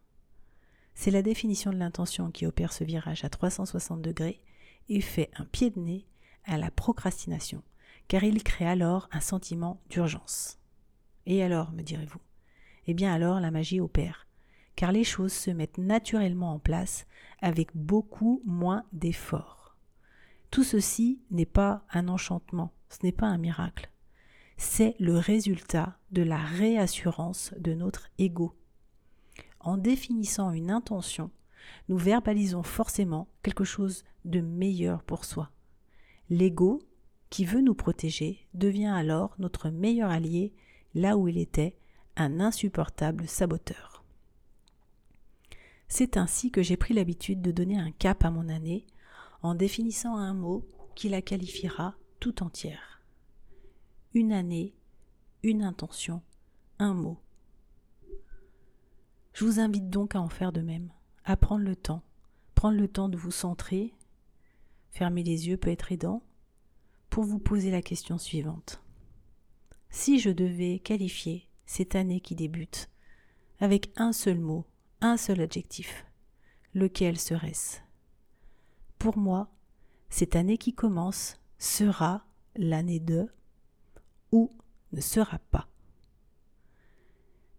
C'est 0.94 1.12
la 1.12 1.22
définition 1.22 1.72
de 1.72 1.78
l'intention 1.78 2.32
qui 2.32 2.46
opère 2.46 2.74
ce 2.74 2.84
virage 2.84 3.24
à 3.24 3.30
360 3.30 4.02
degrés 4.02 4.42
et 4.90 5.00
fait 5.00 5.30
un 5.38 5.46
pied 5.46 5.70
de 5.70 5.80
nez 5.80 6.06
à 6.46 6.58
la 6.58 6.72
procrastination, 6.72 7.64
car 8.08 8.24
il 8.24 8.44
crée 8.44 8.68
alors 8.68 9.08
un 9.12 9.22
sentiment 9.22 9.80
d'urgence. 9.90 10.58
Et 11.26 11.44
alors, 11.44 11.72
me 11.72 11.84
direz-vous? 11.84 12.20
Eh 12.88 12.94
bien 12.96 13.14
alors 13.14 13.40
la 13.40 13.52
magie 13.52 13.80
opère, 13.80 14.26
car 14.80 14.94
les 14.94 15.04
choses 15.04 15.34
se 15.34 15.52
mettent 15.52 15.78
naturellement 15.78 16.54
en 16.54 16.60
place 16.60 17.06
avec 17.42 17.76
beaucoup 17.76 18.42
moins 18.46 18.86
d'efforts. 18.94 19.76
Tout 20.52 20.64
ceci 20.64 21.20
n'est 21.32 21.46
pas 21.46 21.84
un 21.92 22.08
enchantement, 22.08 22.72
ce 22.88 23.00
n'est 23.04 23.12
pas 23.12 23.26
un 23.26 23.38
miracle. 23.38 23.92
C'est 24.56 24.96
le 24.98 25.18
résultat 25.18 25.98
de 26.12 26.22
la 26.22 26.38
réassurance 26.38 27.54
de 27.58 27.74
notre 27.74 28.08
ego. 28.20 28.56
En 29.60 29.76
définissant 29.76 30.52
une 30.52 30.72
intention, 30.72 31.30
nous 31.90 31.98
verbalisons 31.98 32.64
forcément 32.64 33.28
quelque 33.44 33.66
chose 33.66 34.06
de 34.24 34.40
meilleur 34.40 35.04
pour 35.04 35.26
soi. 35.26 35.52
L'ego, 36.30 36.82
qui 37.30 37.44
veut 37.44 37.60
nous 37.60 37.76
protéger, 37.76 38.48
devient 38.54 38.86
alors 38.96 39.36
notre 39.40 39.72
meilleur 39.72 40.10
allié 40.10 40.54
là 40.96 41.18
où 41.18 41.28
il 41.28 41.38
était 41.38 41.76
un 42.16 42.40
insupportable 42.40 43.28
saboteur. 43.28 43.99
C'est 45.90 46.16
ainsi 46.16 46.52
que 46.52 46.62
j'ai 46.62 46.78
pris 46.78 46.94
l'habitude 46.94 47.42
de 47.42 47.52
donner 47.52 47.78
un 47.78 47.92
cap 47.92 48.24
à 48.24 48.32
mon 48.32 48.48
année 48.48 48.86
en 49.42 49.56
définissant 49.56 50.16
un 50.16 50.34
mot 50.34 50.66
qui 50.96 51.10
la 51.10 51.22
qualifiera 51.22 51.96
tout 52.20 52.44
entière. 52.44 53.02
Une 54.14 54.32
année, 54.32 54.74
une 55.44 55.64
intention, 55.64 56.22
un 56.78 56.94
mot. 56.94 57.18
Je 59.34 59.46
vous 59.46 59.60
invite 59.60 59.90
donc 59.90 60.16
à 60.16 60.22
en 60.22 60.30
faire 60.30 60.52
de 60.52 60.62
même 60.62 60.92
à 61.26 61.38
prendre 61.38 61.64
le 61.64 61.76
temps. 61.76 62.04
Prendre 62.56 62.78
le 62.78 62.88
temps 62.88 63.08
de 63.08 63.18
vous 63.18 63.32
centrer, 63.32 63.94
fermer 64.90 65.24
les 65.24 65.48
yeux 65.48 65.58
peut 65.58 65.70
être 65.70 65.92
aidant, 65.92 66.24
pour 67.10 67.24
vous 67.24 67.40
poser 67.40 67.72
la 67.72 67.82
question 67.82 68.18
suivante. 68.18 68.82
Si 69.92 70.20
je 70.20 70.30
devais 70.30 70.80
qualifier 70.80 71.48
cette 71.66 71.96
année 71.96 72.20
qui 72.20 72.36
débute 72.36 72.90
avec 73.60 73.92
un 73.96 74.12
seul 74.12 74.40
mot, 74.40 74.66
un 75.02 75.18
seul 75.18 75.42
adjectif, 75.42 76.06
lequel 76.74 77.18
serait-ce? 77.18 77.80
Pour 78.98 79.18
moi, 79.18 79.50
cette 80.10 80.36
année 80.36 80.58
qui 80.58 80.74
commence 80.74 81.40
sera 81.58 82.26
l'année 82.56 83.00
de 83.00 83.28
ou 84.32 84.50
ne 84.92 85.02
sera 85.02 85.40
pas. 85.40 85.68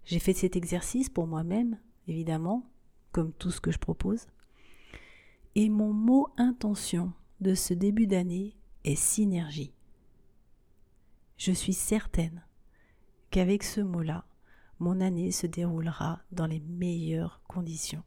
J'ai 0.04 0.18
fait 0.18 0.32
cet 0.32 0.56
exercice 0.56 1.08
pour 1.08 1.26
moi-même 1.26 1.78
évidemment, 2.10 2.64
comme 3.12 3.32
tout 3.32 3.50
ce 3.50 3.60
que 3.60 3.70
je 3.70 3.78
propose. 3.78 4.26
Et 5.54 5.68
mon 5.68 5.92
mot 5.92 6.28
intention 6.36 7.12
de 7.40 7.54
ce 7.54 7.74
début 7.74 8.06
d'année 8.06 8.56
est 8.84 8.96
synergie. 8.96 9.72
Je 11.36 11.52
suis 11.52 11.72
certaine 11.72 12.44
qu'avec 13.30 13.62
ce 13.62 13.80
mot-là, 13.80 14.24
mon 14.80 15.00
année 15.02 15.30
se 15.30 15.46
déroulera 15.46 16.20
dans 16.32 16.46
les 16.46 16.60
meilleures 16.60 17.42
conditions, 17.46 18.02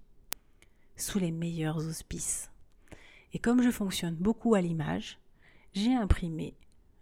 sous 0.97 1.19
les 1.19 1.31
meilleurs 1.31 1.77
auspices. 1.77 2.49
Et 3.31 3.39
comme 3.39 3.61
je 3.61 3.71
fonctionne 3.71 4.15
beaucoup 4.15 4.55
à 4.55 4.61
l'image, 4.61 5.19
j'ai 5.73 5.93
imprimé 5.93 6.55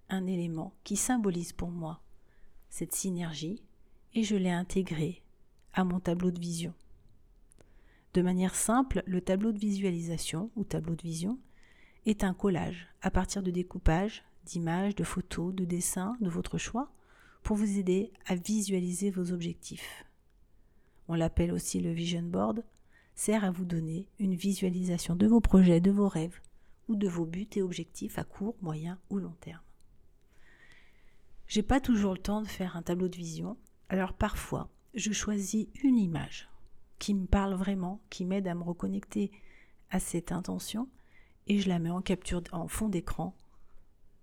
un 0.10 0.28
élément 0.28 0.74
qui 0.84 0.98
symbolise 0.98 1.54
pour 1.54 1.72
moi 1.72 2.02
cette 2.70 2.94
synergie 2.94 3.64
et 4.14 4.24
je 4.24 4.36
l'ai 4.36 4.52
intégré 4.52 5.24
à 5.74 5.86
mon 5.86 6.02
tableau 6.02 6.32
de 6.32 6.40
vision. 6.40 6.74
De 8.14 8.22
manière 8.22 8.56
simple, 8.56 9.04
le 9.06 9.22
tableau 9.22 9.54
de 9.54 9.60
visualisation 9.60 10.52
ou 10.58 10.66
tableau 10.66 10.96
de 10.96 11.02
vision 11.02 11.40
est 12.06 12.26
un 12.26 12.34
collage 12.34 12.88
à 13.02 13.10
partir 13.10 13.42
de 13.42 13.52
découpages, 13.52 14.24
d'images, 14.46 14.96
de 14.96 15.06
photos, 15.06 15.54
de 15.54 15.64
dessins 15.64 16.18
de 16.20 16.30
votre 16.30 16.58
choix 16.58 16.92
pour 17.44 17.58
vous 17.58 17.78
aider 17.78 18.12
à 18.26 18.36
visualiser 18.36 19.10
vos 19.10 19.32
objectifs. 19.32 20.06
On 21.08 21.16
l'appelle 21.16 21.52
aussi 21.52 21.80
le 21.80 21.92
vision 21.92 22.24
board, 22.24 22.64
sert 23.16 23.44
à 23.44 23.52
vous 23.52 23.66
donner 23.66 24.08
une 24.20 24.36
visualisation 24.36 25.16
de 25.16 25.28
vos 25.28 25.42
projets, 25.42 25.82
de 25.82 25.92
vos 25.92 26.08
rêves 26.08 26.40
ou 26.88 26.96
de 26.96 27.08
vos 27.08 27.26
buts 27.26 27.50
et 27.56 27.62
objectifs 27.62 28.18
à 28.18 28.24
court, 28.24 28.56
moyen 28.62 29.00
ou 29.10 29.20
long 29.20 29.36
terme. 29.42 29.62
J'ai 31.48 31.64
pas 31.64 31.82
toujours 31.82 32.14
le 32.14 32.20
temps 32.20 32.42
de 32.42 32.48
faire 32.48 32.78
un 32.78 32.82
tableau 32.82 33.10
de 33.10 33.18
vision, 33.18 33.58
alors 33.90 34.14
parfois 34.14 34.70
je 34.94 35.12
choisis 35.12 35.68
une 35.84 35.98
image 35.98 36.50
qui 37.00 37.14
me 37.14 37.26
parle 37.26 37.56
vraiment, 37.56 38.02
qui 38.10 38.26
m'aide 38.26 38.48
à 38.48 38.56
me 38.56 38.64
reconnecter 38.64 39.32
à 39.90 40.00
cette 40.00 40.32
intention 40.32 40.88
et 41.48 41.60
je 41.60 41.68
la 41.68 41.80
mets 41.80 41.90
en 41.90 42.02
capture 42.02 42.42
en 42.52 42.68
fond 42.68 42.88
d'écran 42.88 43.36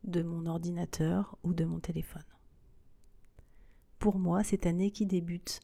de 0.04 0.22
mon 0.22 0.46
ordinateur 0.46 1.36
ou 1.42 1.52
de 1.52 1.64
mon 1.64 1.80
téléphone. 1.80 2.24
Pour 3.98 4.18
moi, 4.18 4.44
cette 4.44 4.66
année 4.66 4.90
qui 4.90 5.06
débute 5.06 5.60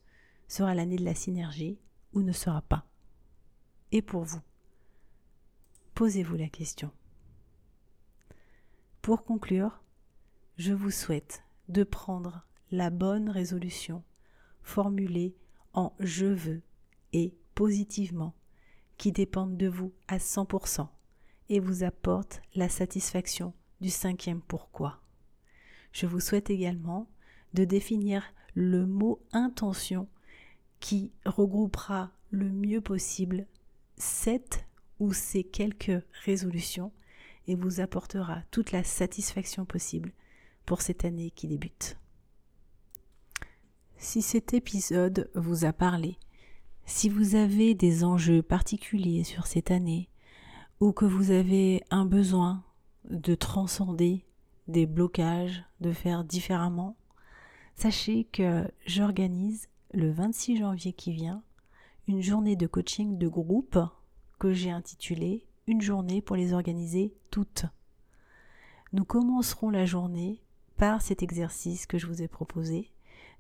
sera 0.48 0.74
l'année 0.74 0.96
de 0.96 1.04
la 1.04 1.14
synergie 1.14 1.78
ou 2.12 2.22
ne 2.22 2.32
sera 2.32 2.62
pas. 2.62 2.86
Et 3.92 4.02
pour 4.02 4.24
vous, 4.24 4.40
posez-vous 5.94 6.36
la 6.36 6.48
question. 6.48 6.90
Pour 9.02 9.24
conclure, 9.24 9.82
je 10.56 10.72
vous 10.72 10.90
souhaite 10.90 11.44
de 11.68 11.84
prendre 11.84 12.46
la 12.70 12.90
bonne 12.90 13.28
résolution 13.28 14.02
formulée 14.62 15.36
en 15.72 15.92
je 16.00 16.26
veux 16.26 16.62
et 17.12 17.34
positivement, 17.54 18.34
qui 18.96 19.12
dépendent 19.12 19.56
de 19.56 19.68
vous 19.68 19.92
à 20.08 20.18
100% 20.18 20.88
et 21.50 21.60
vous 21.60 21.84
apportent 21.84 22.40
la 22.54 22.68
satisfaction 22.68 23.52
du 23.80 23.90
cinquième 23.90 24.40
pourquoi. 24.40 25.00
Je 25.92 26.06
vous 26.06 26.20
souhaite 26.20 26.50
également 26.50 27.08
de 27.54 27.64
définir 27.64 28.22
le 28.54 28.86
mot 28.86 29.20
intention 29.32 30.08
qui 30.80 31.12
regroupera 31.24 32.10
le 32.30 32.50
mieux 32.50 32.80
possible 32.80 33.46
cette 33.96 34.66
ou 35.00 35.12
ces 35.12 35.44
quelques 35.44 36.02
résolutions 36.24 36.92
et 37.46 37.54
vous 37.54 37.80
apportera 37.80 38.42
toute 38.50 38.72
la 38.72 38.84
satisfaction 38.84 39.64
possible 39.64 40.12
pour 40.66 40.82
cette 40.82 41.04
année 41.04 41.30
qui 41.30 41.46
débute. 41.46 41.96
Si 43.96 44.22
cet 44.22 44.54
épisode 44.54 45.30
vous 45.34 45.64
a 45.64 45.72
parlé, 45.72 46.18
si 46.86 47.08
vous 47.08 47.34
avez 47.34 47.74
des 47.74 48.04
enjeux 48.04 48.42
particuliers 48.42 49.24
sur 49.24 49.46
cette 49.46 49.70
année, 49.70 50.10
ou 50.80 50.92
que 50.92 51.04
vous 51.04 51.30
avez 51.30 51.82
un 51.90 52.04
besoin 52.04 52.62
de 53.08 53.34
transcender 53.34 54.24
des 54.68 54.86
blocages, 54.86 55.64
de 55.80 55.92
faire 55.92 56.24
différemment, 56.24 56.96
sachez 57.76 58.24
que 58.24 58.70
j'organise 58.86 59.68
le 59.92 60.10
26 60.10 60.58
janvier 60.58 60.92
qui 60.92 61.12
vient 61.12 61.42
une 62.06 62.22
journée 62.22 62.56
de 62.56 62.66
coaching 62.66 63.18
de 63.18 63.28
groupe 63.28 63.78
que 64.38 64.52
j'ai 64.52 64.70
intitulée 64.70 65.46
Une 65.66 65.80
journée 65.80 66.20
pour 66.20 66.36
les 66.36 66.52
organiser 66.52 67.14
toutes. 67.30 67.64
Nous 68.92 69.04
commencerons 69.04 69.70
la 69.70 69.86
journée 69.86 70.42
par 70.76 71.00
cet 71.00 71.22
exercice 71.22 71.86
que 71.86 71.98
je 71.98 72.06
vous 72.06 72.20
ai 72.20 72.28
proposé 72.28 72.90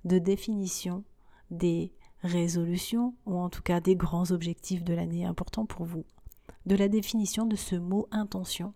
de 0.04 0.18
définition 0.18 1.04
des 1.50 1.92
résolutions 2.22 3.14
ou 3.26 3.38
en 3.38 3.50
tout 3.50 3.62
cas 3.62 3.80
des 3.80 3.96
grands 3.96 4.30
objectifs 4.30 4.82
de 4.82 4.94
l'année 4.94 5.24
importants 5.24 5.66
pour 5.66 5.84
vous, 5.84 6.04
de 6.66 6.74
la 6.74 6.88
définition 6.88 7.44
de 7.44 7.56
ce 7.56 7.76
mot 7.76 8.08
intention, 8.10 8.72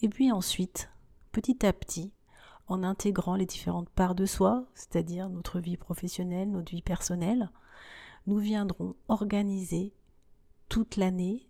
et 0.00 0.08
puis 0.08 0.30
ensuite, 0.30 0.90
petit 1.32 1.66
à 1.66 1.72
petit, 1.72 2.12
en 2.68 2.82
intégrant 2.82 3.34
les 3.34 3.46
différentes 3.46 3.88
parts 3.88 4.14
de 4.14 4.26
soi, 4.26 4.66
c'est-à-dire 4.74 5.28
notre 5.28 5.58
vie 5.58 5.76
professionnelle, 5.76 6.50
notre 6.50 6.70
vie 6.70 6.82
personnelle, 6.82 7.50
nous 8.26 8.38
viendrons 8.38 8.94
organiser 9.08 9.94
toute 10.68 10.96
l'année, 10.96 11.48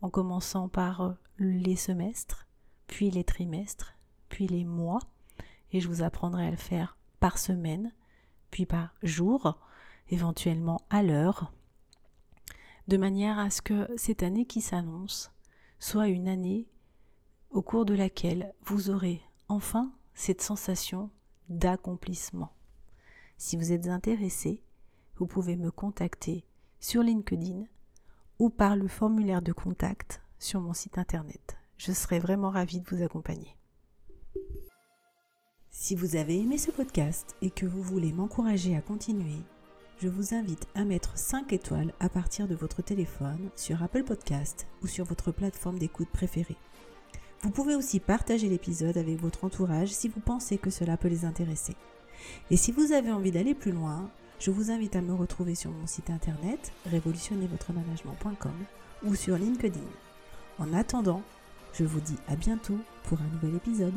en 0.00 0.10
commençant 0.10 0.68
par 0.68 1.14
les 1.38 1.76
semestres, 1.76 2.48
puis 2.88 3.10
les 3.10 3.22
trimestres, 3.22 3.94
puis 4.28 4.48
les 4.48 4.64
mois, 4.64 4.98
et 5.70 5.80
je 5.80 5.88
vous 5.88 6.02
apprendrai 6.02 6.46
à 6.46 6.50
le 6.50 6.56
faire 6.56 6.98
par 7.20 7.38
semaine, 7.38 7.92
puis 8.50 8.66
par 8.66 8.94
jour, 9.02 9.58
éventuellement 10.10 10.82
à 10.90 11.04
l'heure, 11.04 11.52
de 12.88 12.96
manière 12.96 13.38
à 13.38 13.48
ce 13.50 13.62
que 13.62 13.88
cette 13.96 14.24
année 14.24 14.44
qui 14.44 14.60
s'annonce 14.60 15.30
soit 15.78 16.08
une 16.08 16.28
année 16.28 16.68
au 17.50 17.62
cours 17.62 17.84
de 17.84 17.94
laquelle 17.94 18.54
vous 18.64 18.90
aurez 18.90 19.22
enfin 19.48 19.92
cette 20.14 20.42
sensation 20.42 21.10
d'accomplissement. 21.48 22.52
Si 23.36 23.56
vous 23.56 23.72
êtes 23.72 23.88
intéressé, 23.88 24.62
vous 25.16 25.26
pouvez 25.26 25.56
me 25.56 25.70
contacter 25.70 26.44
sur 26.80 27.02
LinkedIn 27.02 27.64
ou 28.38 28.50
par 28.50 28.76
le 28.76 28.88
formulaire 28.88 29.42
de 29.42 29.52
contact 29.52 30.22
sur 30.38 30.60
mon 30.60 30.72
site 30.72 30.98
internet. 30.98 31.56
Je 31.76 31.92
serai 31.92 32.18
vraiment 32.18 32.50
ravie 32.50 32.80
de 32.80 32.88
vous 32.88 33.02
accompagner. 33.02 33.56
Si 35.70 35.96
vous 35.96 36.16
avez 36.16 36.38
aimé 36.38 36.58
ce 36.58 36.70
podcast 36.70 37.34
et 37.42 37.50
que 37.50 37.66
vous 37.66 37.82
voulez 37.82 38.12
m'encourager 38.12 38.76
à 38.76 38.80
continuer, 38.80 39.42
je 40.00 40.08
vous 40.08 40.34
invite 40.34 40.66
à 40.74 40.84
mettre 40.84 41.16
5 41.16 41.52
étoiles 41.52 41.94
à 42.00 42.08
partir 42.08 42.48
de 42.48 42.54
votre 42.54 42.82
téléphone 42.82 43.50
sur 43.56 43.82
Apple 43.82 44.04
Podcast 44.04 44.66
ou 44.82 44.86
sur 44.86 45.04
votre 45.04 45.32
plateforme 45.32 45.78
d'écoute 45.78 46.10
préférée. 46.10 46.56
Vous 47.42 47.50
pouvez 47.50 47.74
aussi 47.74 47.98
partager 47.98 48.48
l'épisode 48.48 48.96
avec 48.96 49.20
votre 49.20 49.44
entourage 49.44 49.88
si 49.88 50.06
vous 50.06 50.20
pensez 50.20 50.58
que 50.58 50.70
cela 50.70 50.96
peut 50.96 51.08
les 51.08 51.24
intéresser. 51.24 51.74
Et 52.52 52.56
si 52.56 52.70
vous 52.70 52.92
avez 52.92 53.10
envie 53.10 53.32
d'aller 53.32 53.52
plus 53.54 53.72
loin, 53.72 54.08
je 54.38 54.52
vous 54.52 54.70
invite 54.70 54.94
à 54.94 55.02
me 55.02 55.12
retrouver 55.12 55.56
sur 55.56 55.72
mon 55.72 55.88
site 55.88 56.08
internet 56.08 56.72
révolutionnervotremanagement.com 56.86 58.54
ou 59.04 59.16
sur 59.16 59.36
LinkedIn. 59.36 59.80
En 60.60 60.72
attendant, 60.72 61.22
je 61.72 61.82
vous 61.82 62.00
dis 62.00 62.16
à 62.28 62.36
bientôt 62.36 62.78
pour 63.02 63.18
un 63.20 63.34
nouvel 63.34 63.56
épisode. 63.56 63.94